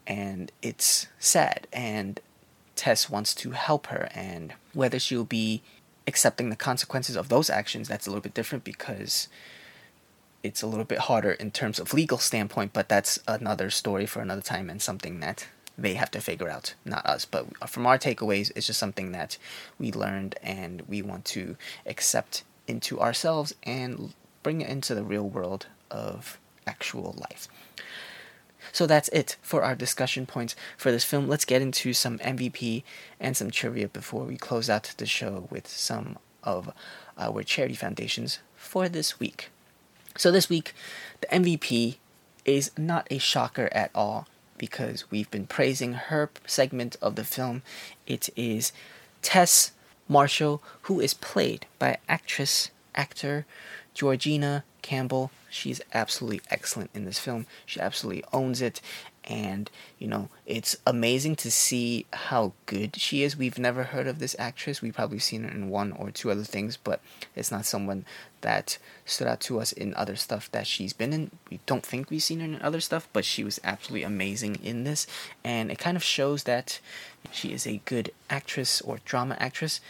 [0.06, 2.20] And it's sad and
[2.74, 5.62] Tess wants to help her and whether she'll be
[6.06, 9.28] accepting the consequences of those actions that's a little bit different because
[10.42, 14.22] it's a little bit harder in terms of legal standpoint but that's another story for
[14.22, 15.48] another time and something that
[15.78, 19.38] they have to figure out not us but from our takeaways it's just something that
[19.78, 21.56] we learned and we want to
[21.86, 24.12] accept into ourselves and
[24.42, 27.48] bring it into the real world of actual life
[28.72, 31.28] so that's it for our discussion points for this film.
[31.28, 32.82] Let's get into some MVP
[33.18, 36.72] and some trivia before we close out the show with some of
[37.16, 39.50] our charity foundations for this week.
[40.16, 40.74] So this week,
[41.20, 41.96] the MVP
[42.44, 44.26] is not a shocker at all
[44.58, 47.62] because we've been praising her segment of the film.
[48.06, 48.72] It is
[49.22, 49.72] Tess
[50.08, 53.46] Marshall, who is played by actress, actor
[53.94, 57.46] Georgina Campbell She's absolutely excellent in this film.
[57.64, 58.80] She absolutely owns it.
[59.24, 63.36] And, you know, it's amazing to see how good she is.
[63.36, 64.80] We've never heard of this actress.
[64.80, 67.00] We've probably seen her in one or two other things, but
[67.36, 68.06] it's not someone
[68.40, 71.30] that stood out to us in other stuff that she's been in.
[71.50, 74.84] We don't think we've seen her in other stuff, but she was absolutely amazing in
[74.84, 75.06] this.
[75.44, 76.80] And it kind of shows that
[77.30, 79.80] she is a good actress or drama actress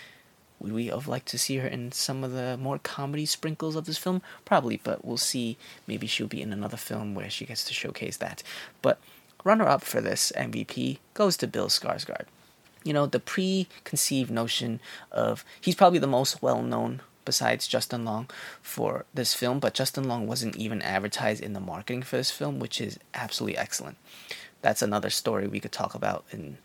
[0.61, 3.85] would we have liked to see her in some of the more comedy sprinkles of
[3.87, 4.23] this film?
[4.45, 5.57] Probably, but we'll see.
[5.87, 8.43] Maybe she'll be in another film where she gets to showcase that.
[8.83, 8.99] But
[9.49, 12.27] runner up for this MVP goes to Bill Skarsgård.
[12.85, 14.79] You know, the preconceived notion
[15.11, 18.29] of he's probably the most well known besides Justin Long
[18.61, 22.59] for this film, but Justin Long wasn't even advertised in the marketing for this film,
[22.59, 23.97] which is absolutely excellent.
[24.61, 26.59] That's another story we could talk about in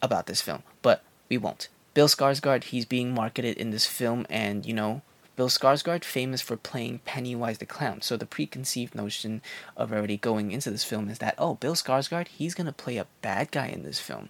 [0.00, 1.68] about this film, but we won't.
[1.92, 5.02] Bill Skarsgård, he's being marketed in this film, and you know,
[5.36, 8.02] Bill Skarsgård, famous for playing Pennywise the Clown.
[8.02, 9.42] So the preconceived notion
[9.76, 13.06] of already going into this film is that, oh, Bill Skarsgård, he's gonna play a
[13.22, 14.28] bad guy in this film,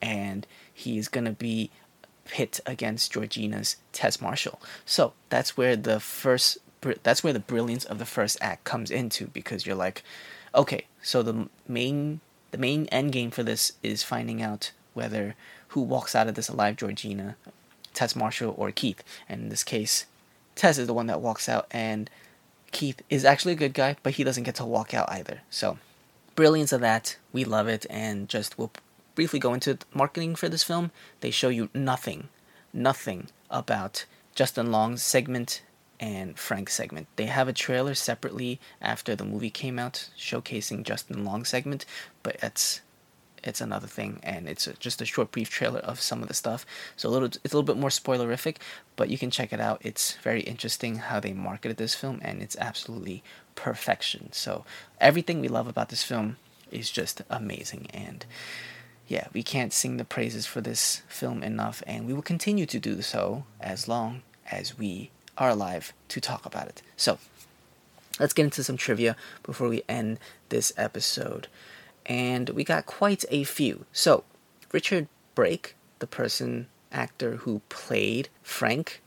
[0.00, 1.70] and he's gonna be
[2.24, 4.60] pit against Georgina's Tess Marshall.
[4.84, 6.58] So that's where the first,
[7.02, 10.02] that's where the brilliance of the first act comes into because you're like,
[10.54, 12.20] okay, so the main,
[12.50, 15.34] the main end game for this is finding out whether
[15.68, 17.36] who walks out of this alive, Georgina,
[17.94, 19.02] Tess Marshall, or Keith.
[19.28, 20.06] And in this case,
[20.60, 22.10] Tess is the one that walks out, and
[22.70, 25.40] Keith is actually a good guy, but he doesn't get to walk out either.
[25.48, 25.78] So,
[26.34, 27.16] brilliance of that.
[27.32, 27.86] We love it.
[27.88, 28.70] And just we'll
[29.14, 30.90] briefly go into marketing for this film.
[31.22, 32.28] They show you nothing,
[32.74, 34.04] nothing about
[34.34, 35.62] Justin Long's segment
[35.98, 37.06] and Frank's segment.
[37.16, 41.86] They have a trailer separately after the movie came out showcasing Justin Long's segment,
[42.22, 42.82] but it's
[43.42, 46.34] it's another thing, and it's a, just a short, brief trailer of some of the
[46.34, 46.66] stuff.
[46.96, 48.56] So a little, it's a little bit more spoilerific,
[48.96, 49.80] but you can check it out.
[49.84, 53.22] It's very interesting how they marketed this film, and it's absolutely
[53.54, 54.32] perfection.
[54.32, 54.64] So
[55.00, 56.36] everything we love about this film
[56.70, 58.24] is just amazing, and
[59.08, 62.78] yeah, we can't sing the praises for this film enough, and we will continue to
[62.78, 66.82] do so as long as we are alive to talk about it.
[66.96, 67.18] So
[68.20, 70.18] let's get into some trivia before we end
[70.50, 71.48] this episode
[72.06, 73.84] and we got quite a few.
[73.92, 74.24] So,
[74.72, 79.02] Richard Brake, the person, actor who played Frank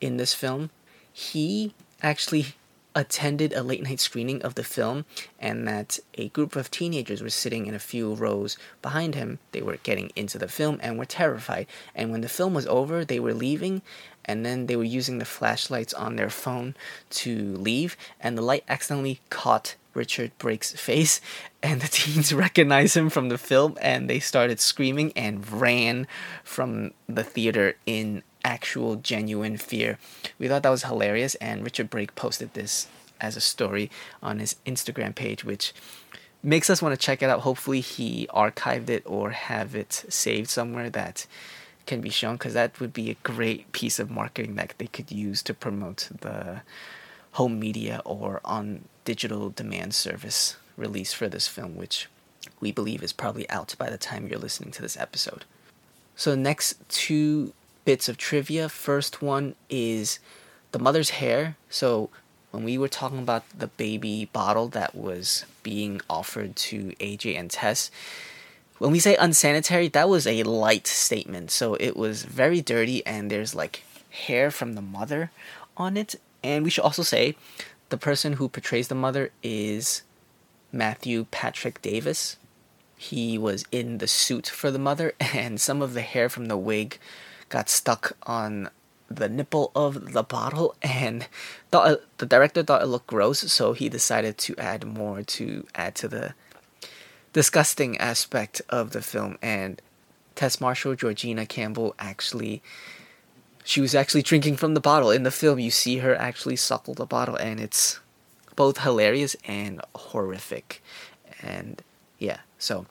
[0.00, 0.70] in this film,
[1.12, 2.54] he actually
[2.94, 5.04] attended a late night screening of the film
[5.38, 9.38] and that a group of teenagers were sitting in a few rows behind him.
[9.52, 11.66] They were getting into the film and were terrified.
[11.94, 13.82] And when the film was over, they were leaving
[14.24, 16.74] and then they were using the flashlights on their phone
[17.10, 21.20] to leave and the light accidentally caught Richard Brake's face,
[21.62, 26.06] and the teens recognized him from the film, and they started screaming and ran
[26.44, 29.98] from the theater in actual genuine fear.
[30.38, 32.88] We thought that was hilarious, and Richard Brake posted this
[33.20, 33.90] as a story
[34.22, 35.74] on his Instagram page, which
[36.42, 37.40] makes us want to check it out.
[37.40, 41.26] Hopefully, he archived it or have it saved somewhere that
[41.86, 45.10] can be shown because that would be a great piece of marketing that they could
[45.10, 46.60] use to promote the
[47.38, 52.08] home media or on digital demand service release for this film, which
[52.60, 55.44] we believe is probably out by the time you're listening to this episode.
[56.16, 57.52] So, next two
[57.84, 58.68] bits of trivia.
[58.68, 60.18] First one is
[60.72, 61.56] the mother's hair.
[61.70, 62.10] So,
[62.50, 67.48] when we were talking about the baby bottle that was being offered to AJ and
[67.52, 67.88] Tess,
[68.78, 71.52] when we say unsanitary, that was a light statement.
[71.52, 75.30] So, it was very dirty, and there's like hair from the mother
[75.76, 77.36] on it, and we should also say
[77.88, 80.02] the person who portrays the mother is
[80.72, 82.36] Matthew Patrick Davis.
[82.96, 86.56] He was in the suit for the mother, and some of the hair from the
[86.56, 86.98] wig
[87.48, 88.68] got stuck on
[89.10, 91.26] the nipple of the bottle, and
[91.70, 95.94] thought, the director thought it looked gross, so he decided to add more to add
[95.96, 96.34] to the
[97.32, 99.38] disgusting aspect of the film.
[99.40, 99.80] And
[100.34, 102.62] Tess Marshall, Georgina Campbell actually
[103.68, 105.10] she was actually drinking from the bottle.
[105.10, 108.00] In the film, you see her actually suckle the bottle, and it's
[108.56, 110.82] both hilarious and horrific.
[111.42, 111.82] And
[112.18, 112.86] yeah, so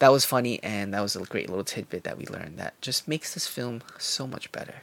[0.00, 3.06] that was funny, and that was a great little tidbit that we learned that just
[3.06, 4.82] makes this film so much better.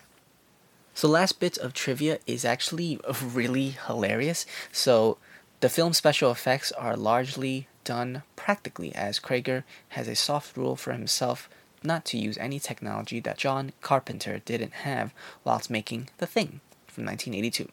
[0.94, 4.46] So, last bit of trivia is actually really hilarious.
[4.72, 5.18] So,
[5.60, 10.94] the film special effects are largely done practically, as Cregger has a soft rule for
[10.94, 11.50] himself
[11.86, 15.14] not to use any technology that John Carpenter didn't have
[15.44, 17.70] whilst making The Thing from 1982.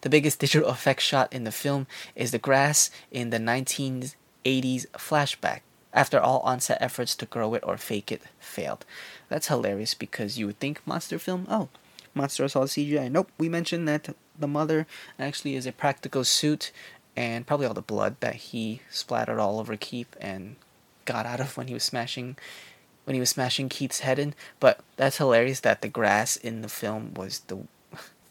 [0.00, 5.60] The biggest digital effect shot in the film is the grass in the 1980s flashback,
[5.92, 8.84] after all on-set efforts to grow it or fake it failed.
[9.28, 11.68] That's hilarious because you would think monster film, oh,
[12.14, 13.10] monster is all CGI.
[13.10, 14.86] Nope, we mentioned that the mother
[15.18, 16.70] actually is a practical suit
[17.16, 20.56] and probably all the blood that he splattered all over Keith and
[21.04, 22.36] got out of when he was smashing
[23.08, 24.34] when he was smashing Keith's head in.
[24.60, 27.60] But that's hilarious that the grass in the film was the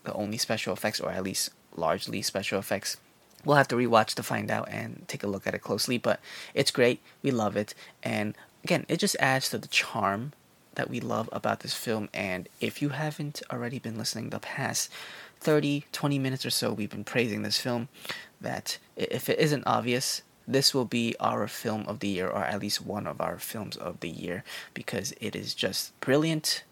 [0.04, 2.96] the only special effects, or at least largely special effects.
[3.44, 5.98] We'll have to rewatch to find out and take a look at it closely.
[5.98, 6.20] But
[6.54, 7.02] it's great.
[7.24, 7.74] We love it,
[8.04, 10.34] and again, it just adds to the charm
[10.76, 12.08] that we love about this film.
[12.14, 14.92] And if you haven't already been listening the past
[15.40, 17.90] 30, 20 minutes or so, we've been praising this film.
[18.40, 22.62] That if it isn't obvious, this will be our film of the year, or at
[22.62, 24.44] least one of our films of the year,
[24.74, 26.64] because it is just brilliant,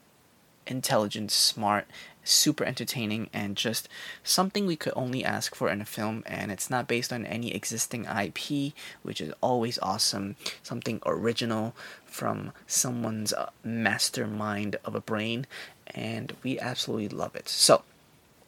[0.66, 1.86] intelligent, smart,
[2.24, 3.90] super entertaining, and just
[4.24, 6.24] something we could only ask for in a film.
[6.26, 8.74] And it's not based on any existing IP,
[9.04, 10.38] which is always awesome.
[10.64, 15.46] Something original from someone's uh, mastermind of a brain,
[15.88, 17.50] and we absolutely love it.
[17.50, 17.84] So,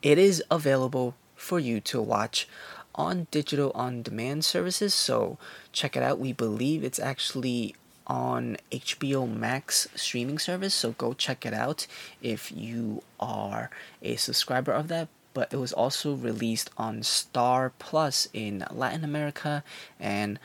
[0.02, 2.48] it is available for you to watch
[2.98, 4.94] on digital on demand services.
[4.94, 5.38] So
[5.72, 6.20] check it out.
[6.20, 7.76] We believe it's actually
[8.08, 10.74] on HBO Max streaming service.
[10.74, 11.86] So go check it out
[12.22, 13.70] if you are
[14.02, 15.10] a subscriber of that.
[15.34, 19.64] But it was also released on Star Plus in Latin America
[20.00, 20.40] and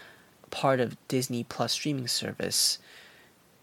[0.50, 2.78] part of Disney Plus streaming service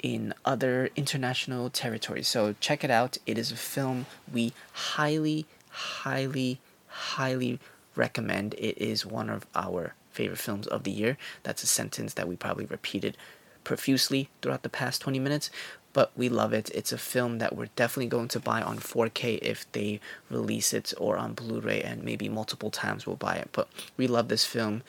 [0.02, 2.28] in other international territories.
[2.28, 3.18] So check it out.
[3.28, 7.60] It is a film we highly, highly, highly
[8.00, 8.56] recommend.
[8.56, 11.18] It is one of our favorite films of the year.
[11.44, 13.16] That's a sentence that we probably repeated
[13.64, 15.52] profusely throughout the past 20 minutes,
[15.94, 16.72] but we love it.
[16.74, 20.94] It's a film that we're definitely going to buy on 4K if they release it
[20.98, 23.50] or on Blu ray, and maybe multiple times we'll buy it.
[23.52, 24.82] But we love this film.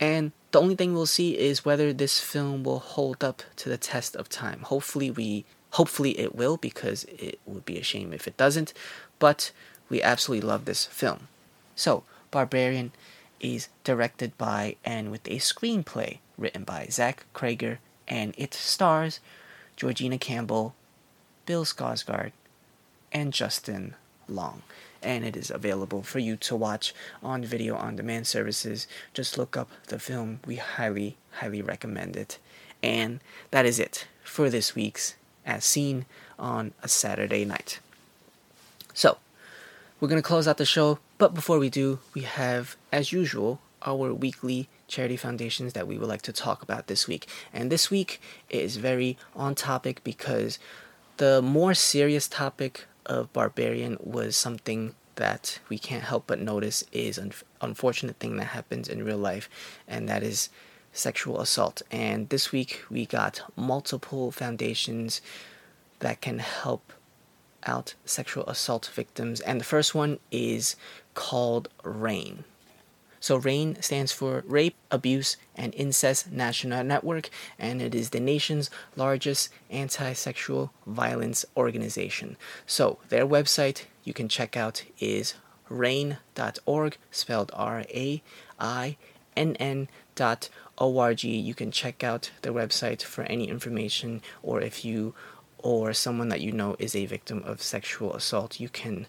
[0.00, 3.78] And the only thing we'll see is whether this film will hold up to the
[3.78, 4.60] test of time.
[4.62, 8.72] Hopefully, we hopefully it will because it would be a shame if it doesn't.
[9.18, 9.52] But
[9.88, 11.28] we absolutely love this film.
[11.76, 12.90] So, Barbarian
[13.38, 17.78] is directed by and with a screenplay written by Zach Cregger,
[18.08, 19.20] and it stars
[19.76, 20.74] Georgina Campbell,
[21.46, 22.32] Bill Skarsgård,
[23.12, 23.94] and Justin
[24.28, 24.62] Long.
[25.02, 28.86] And it is available for you to watch on video on demand services.
[29.12, 30.40] Just look up the film.
[30.46, 32.38] We highly, highly recommend it.
[32.82, 33.20] And
[33.50, 36.06] that is it for this week's uh, As Seen
[36.38, 37.80] on a Saturday Night.
[38.94, 39.18] So,
[40.02, 43.60] we're going to close out the show, but before we do, we have, as usual,
[43.86, 47.28] our weekly charity foundations that we would like to talk about this week.
[47.52, 50.58] And this week is very on topic because
[51.18, 57.16] the more serious topic of Barbarian was something that we can't help but notice is
[57.16, 59.48] an unfortunate thing that happens in real life,
[59.86, 60.48] and that is
[60.92, 61.80] sexual assault.
[61.92, 65.20] And this week we got multiple foundations
[66.00, 66.92] that can help
[67.66, 70.76] out sexual assault victims, and the first one is
[71.14, 72.44] called RAINN.
[73.20, 78.68] So, RAINN stands for Rape, Abuse, and Incest National Network, and it is the nation's
[78.96, 82.36] largest anti sexual violence organization.
[82.66, 85.34] So, their website you can check out is
[85.70, 88.22] rainn.org, spelled R A
[88.58, 88.96] I
[89.36, 91.22] N N dot org.
[91.22, 95.14] You can check out their website for any information, or if you
[95.62, 99.06] or someone that you know is a victim of sexual assault, you can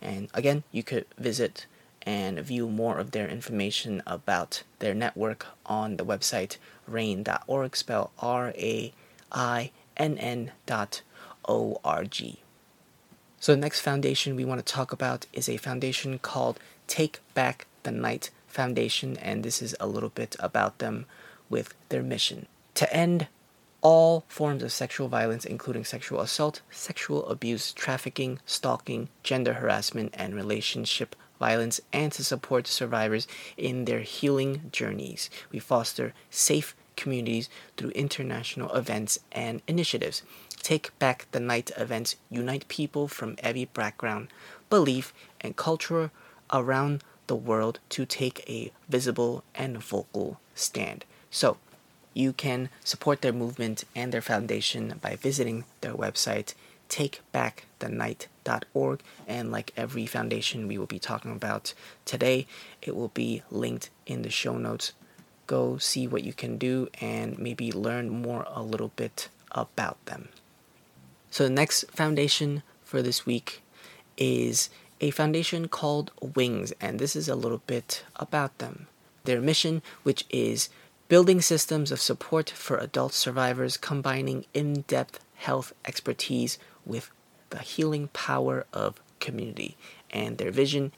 [0.00, 1.66] And again, you could visit
[2.02, 6.56] and view more of their information about their network on the website
[6.90, 8.92] rainn.org, spelled R A
[9.30, 11.02] I N N dot
[11.48, 12.40] O R G.
[13.40, 17.66] So, the next foundation we want to talk about is a foundation called Take Back
[17.82, 21.06] the Night Foundation, and this is a little bit about them
[21.48, 23.26] with their mission to end
[23.80, 30.34] all forms of sexual violence, including sexual assault, sexual abuse, trafficking, stalking, gender harassment, and
[30.34, 33.26] relationship violence and to support survivors
[33.56, 35.28] in their healing journeys.
[35.50, 40.22] We foster safe communities through international events and initiatives.
[40.62, 44.28] Take Back the Night events unite people from every background,
[44.70, 46.12] belief, and culture
[46.52, 51.04] around the world to take a visible and vocal stand.
[51.30, 51.56] So,
[52.14, 56.54] you can support their movement and their foundation by visiting their website
[56.92, 59.00] takebackthenight.org.
[59.26, 61.74] And like every foundation we will be talking about
[62.04, 62.46] today,
[62.82, 64.92] it will be linked in the show notes.
[65.46, 70.28] Go see what you can do and maybe learn more a little bit about them.
[71.30, 73.62] So, the next foundation for this week
[74.18, 74.68] is
[75.00, 78.86] a foundation called Wings, and this is a little bit about them.
[79.24, 80.68] Their mission, which is
[81.08, 87.10] building systems of support for adult survivors, combining in depth health expertise with
[87.50, 89.76] the healing power of community
[90.10, 90.92] and their vision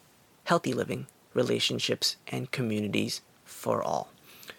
[0.44, 4.10] healthy living, relationships, and communities for all.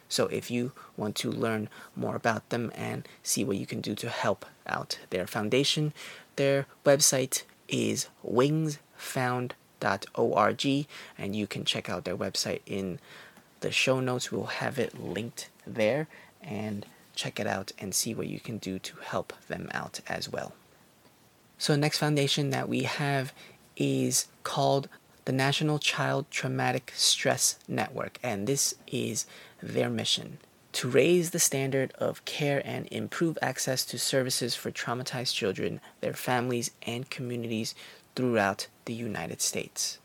[0.09, 3.95] So, if you want to learn more about them and see what you can do
[3.95, 5.93] to help out their foundation,
[6.35, 10.88] their website is wingsfound.org,
[11.18, 12.99] and you can check out their website in
[13.61, 14.31] the show notes.
[14.31, 16.07] We'll have it linked there,
[16.41, 16.85] and
[17.15, 20.53] check it out and see what you can do to help them out as well.
[21.57, 23.34] So, the next foundation that we have
[23.77, 24.90] is called
[25.26, 29.26] the National Child Traumatic Stress Network, and this is
[29.61, 30.38] their mission
[30.76, 36.11] to raise the standard of care and improve access to services for traumatized children, their
[36.11, 37.73] families, and communities
[38.14, 39.99] throughout the United States.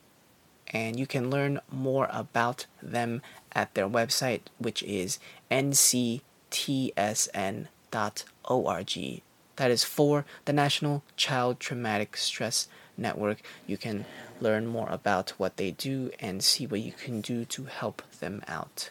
[0.68, 3.20] And you can learn more about them
[3.51, 5.18] at their website, which is
[5.51, 6.22] nctsn.org
[9.61, 12.66] that is for the National Child Traumatic Stress
[12.97, 13.43] Network.
[13.66, 14.07] You can
[14.41, 18.43] learn more about what they do and see what you can do to help them
[18.49, 18.89] out.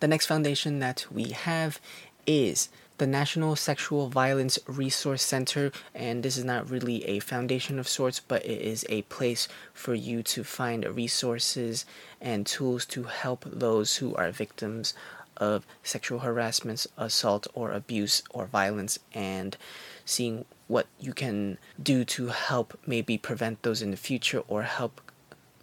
[0.00, 1.80] The next foundation that we have
[2.26, 2.68] is
[2.98, 8.20] the National Sexual Violence Resource Center, and this is not really a foundation of sorts,
[8.20, 11.86] but it is a place for you to find resources
[12.20, 14.92] and tools to help those who are victims
[15.38, 19.56] of sexual harassment, assault, or abuse or violence, and
[20.04, 25.00] seeing what you can do to help maybe prevent those in the future or help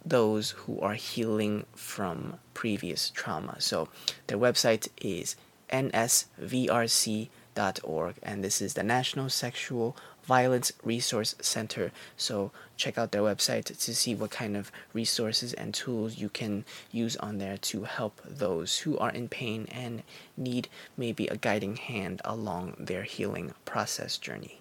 [0.04, 3.60] those who are healing from previous trauma.
[3.60, 3.88] So
[4.26, 5.36] their website is
[5.70, 7.28] nsvrc.org,
[8.22, 9.96] and this is the National Sexual
[10.26, 11.92] Violence Resource Center.
[12.16, 16.64] So check out their website to see what kind of resources and tools you can
[16.90, 20.02] use on there to help those who are in pain and
[20.36, 24.60] need maybe a guiding hand along their healing process journey.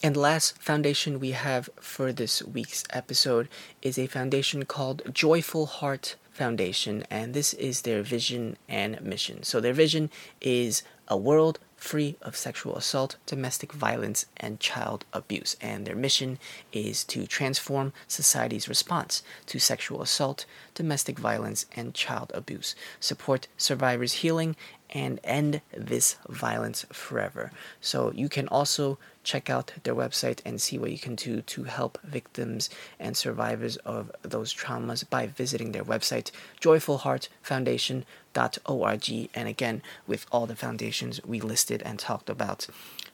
[0.00, 3.48] And last foundation we have for this week's episode
[3.82, 9.42] is a foundation called Joyful Heart Foundation, and this is their vision and mission.
[9.42, 10.08] So, their vision
[10.40, 15.56] is a world free of sexual assault, domestic violence, and child abuse.
[15.60, 16.38] And their mission
[16.72, 20.44] is to transform society's response to sexual assault,
[20.74, 24.56] domestic violence, and child abuse, support survivors' healing,
[24.90, 27.50] and end this violence forever.
[27.80, 31.64] So you can also check out their website and see what you can do to
[31.64, 39.30] help victims and survivors of those traumas by visiting their website, joyfulheartfoundation.org.
[39.34, 42.66] And again, with all the foundations we listed and talked about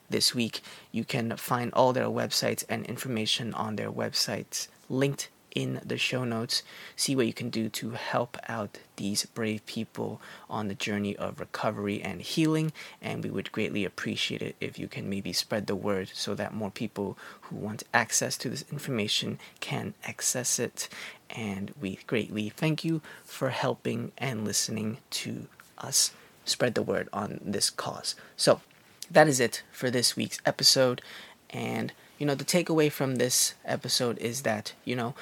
[0.08, 0.60] this week,
[0.92, 6.24] you can find all their websites and information on their websites linked in the show
[6.24, 6.62] notes.
[6.96, 10.20] See what you can do to help out these brave people
[10.50, 12.72] on the journey of recovery and healing.
[13.00, 16.54] And we would greatly appreciate it if you can maybe spread the word so that
[16.54, 20.88] more people who want access to this information can access it.
[21.30, 25.46] And we greatly thank you for helping and listening to
[25.78, 26.12] us
[26.44, 28.14] spread the word on this cause.
[28.36, 28.60] So,
[29.10, 31.02] that is it for this week's episode.
[31.50, 35.14] And, you know, the takeaway from this episode is that, you know,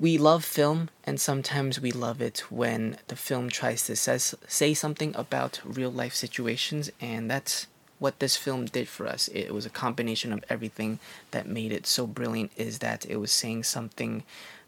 [0.00, 4.74] we love film, and sometimes we love it when the film tries to says, say
[4.74, 7.66] something about real life situations, and that's
[7.98, 9.28] what this film did for us.
[9.28, 11.00] It was a combination of everything
[11.32, 12.52] that made it so brilliant.
[12.56, 14.22] Is that it was saying something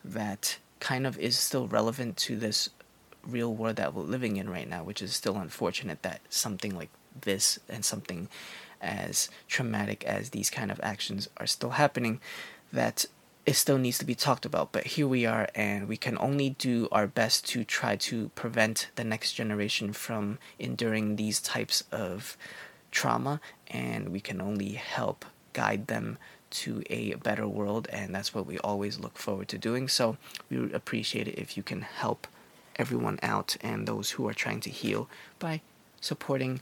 [0.05, 2.71] that kind of is still relevant to this
[3.25, 6.89] real world that we're living in right now, which is still unfortunate that something like
[7.21, 8.29] this and something
[8.81, 12.21] as traumatic as these kind of actions are still happening.
[12.73, 13.07] That
[13.47, 14.73] it still needs to be talked about.
[14.73, 18.91] But here we are, and we can only do our best to try to prevent
[18.97, 22.37] the next generation from enduring these types of
[22.91, 26.19] trauma, and we can only help guide them
[26.51, 29.89] to a better world, and that's what we always look forward to doing.
[29.89, 30.17] So
[30.49, 32.27] we would appreciate it if you can help
[32.77, 35.09] everyone out and those who are trying to heal
[35.39, 35.61] by
[36.01, 36.61] supporting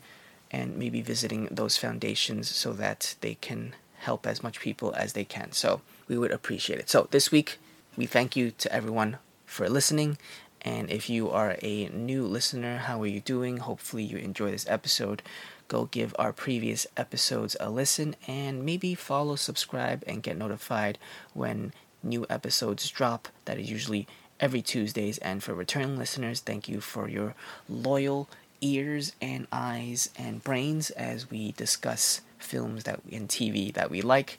[0.50, 5.24] and maybe visiting those foundations so that they can help as much people as they
[5.24, 5.52] can.
[5.52, 6.90] So we would appreciate it.
[6.90, 7.58] So this week,
[7.96, 10.18] we thank you to everyone for listening.
[10.62, 13.58] And if you are a new listener, how are you doing?
[13.58, 15.22] Hopefully, you enjoy this episode.
[15.68, 20.98] Go give our previous episodes a listen and maybe follow, subscribe, and get notified
[21.34, 21.72] when
[22.02, 23.28] new episodes drop.
[23.44, 24.08] That is usually
[24.40, 25.18] every Tuesdays.
[25.18, 27.34] And for returning listeners, thank you for your
[27.68, 28.28] loyal
[28.60, 34.38] ears and eyes and brains as we discuss films that and TV that we like.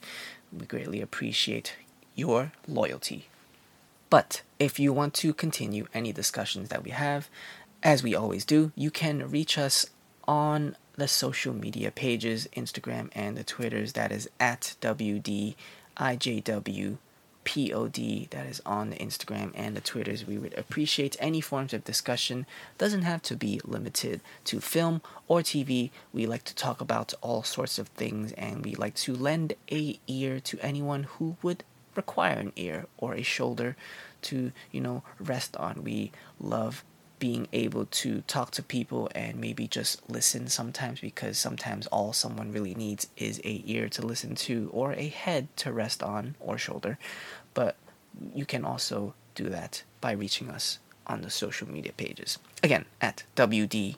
[0.52, 1.76] We greatly appreciate
[2.14, 3.26] your loyalty.
[4.08, 7.28] But if you want to continue any discussions that we have,
[7.82, 9.86] as we always do, you can reach us
[10.26, 13.92] on the social media pages, Instagram and the Twitters.
[13.94, 15.56] That is at WDIJW
[17.50, 17.94] pod
[18.30, 20.26] that is on the instagram and the twitters.
[20.26, 22.46] We would appreciate any forms of discussion.
[22.78, 27.42] Doesn't have to be limited to film or tv we like to talk about all
[27.42, 31.64] sorts of things and we like to lend a ear to anyone who would
[31.96, 33.76] require an ear or a shoulder
[34.22, 35.82] to you know rest on.
[35.82, 36.84] We love
[37.18, 42.50] being able to talk to people and maybe just listen sometimes because sometimes all someone
[42.50, 46.56] really needs is a ear to listen to or a head to rest on or
[46.56, 46.98] shoulder
[47.54, 47.76] but
[48.34, 53.24] you can also do that by reaching us on the social media pages again at
[53.36, 53.96] WDIJWPOD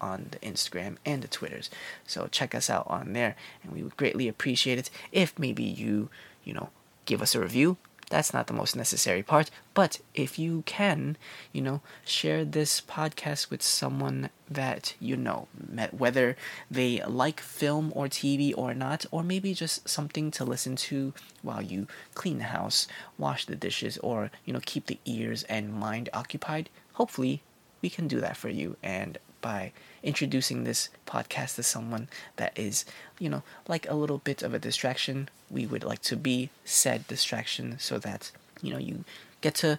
[0.00, 1.70] on the Instagram and the Twitters.
[2.06, 6.08] So check us out on there, and we would greatly appreciate it if maybe you,
[6.44, 6.70] you know,
[7.04, 7.76] give us a review,
[8.14, 9.50] that's not the most necessary part.
[9.74, 11.16] But if you can,
[11.52, 15.48] you know, share this podcast with someone that you know,
[15.90, 16.36] whether
[16.70, 21.12] they like film or TV or not, or maybe just something to listen to
[21.42, 22.86] while you clean the house,
[23.18, 26.70] wash the dishes, or, you know, keep the ears and mind occupied.
[26.92, 27.42] Hopefully,
[27.82, 29.72] we can do that for you and by
[30.02, 32.86] introducing this podcast to someone that is,
[33.18, 35.28] you know, like a little bit of a distraction.
[35.50, 39.04] We would like to be said distraction so that, you know, you
[39.42, 39.78] get to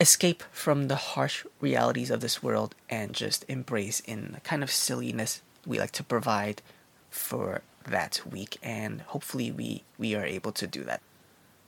[0.00, 4.70] escape from the harsh realities of this world and just embrace in the kind of
[4.70, 6.62] silliness we like to provide
[7.10, 11.02] for that week and hopefully we we are able to do that.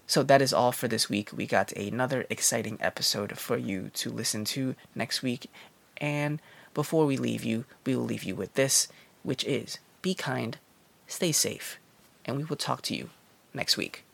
[0.06, 1.30] So that is all for this week.
[1.36, 5.50] We got another exciting episode for you to listen to next week.
[5.98, 6.40] And
[6.74, 8.88] before we leave you, we will leave you with this,
[9.22, 10.58] which is be kind,
[11.06, 11.78] stay safe,
[12.24, 13.10] and we will talk to you
[13.52, 14.04] next week.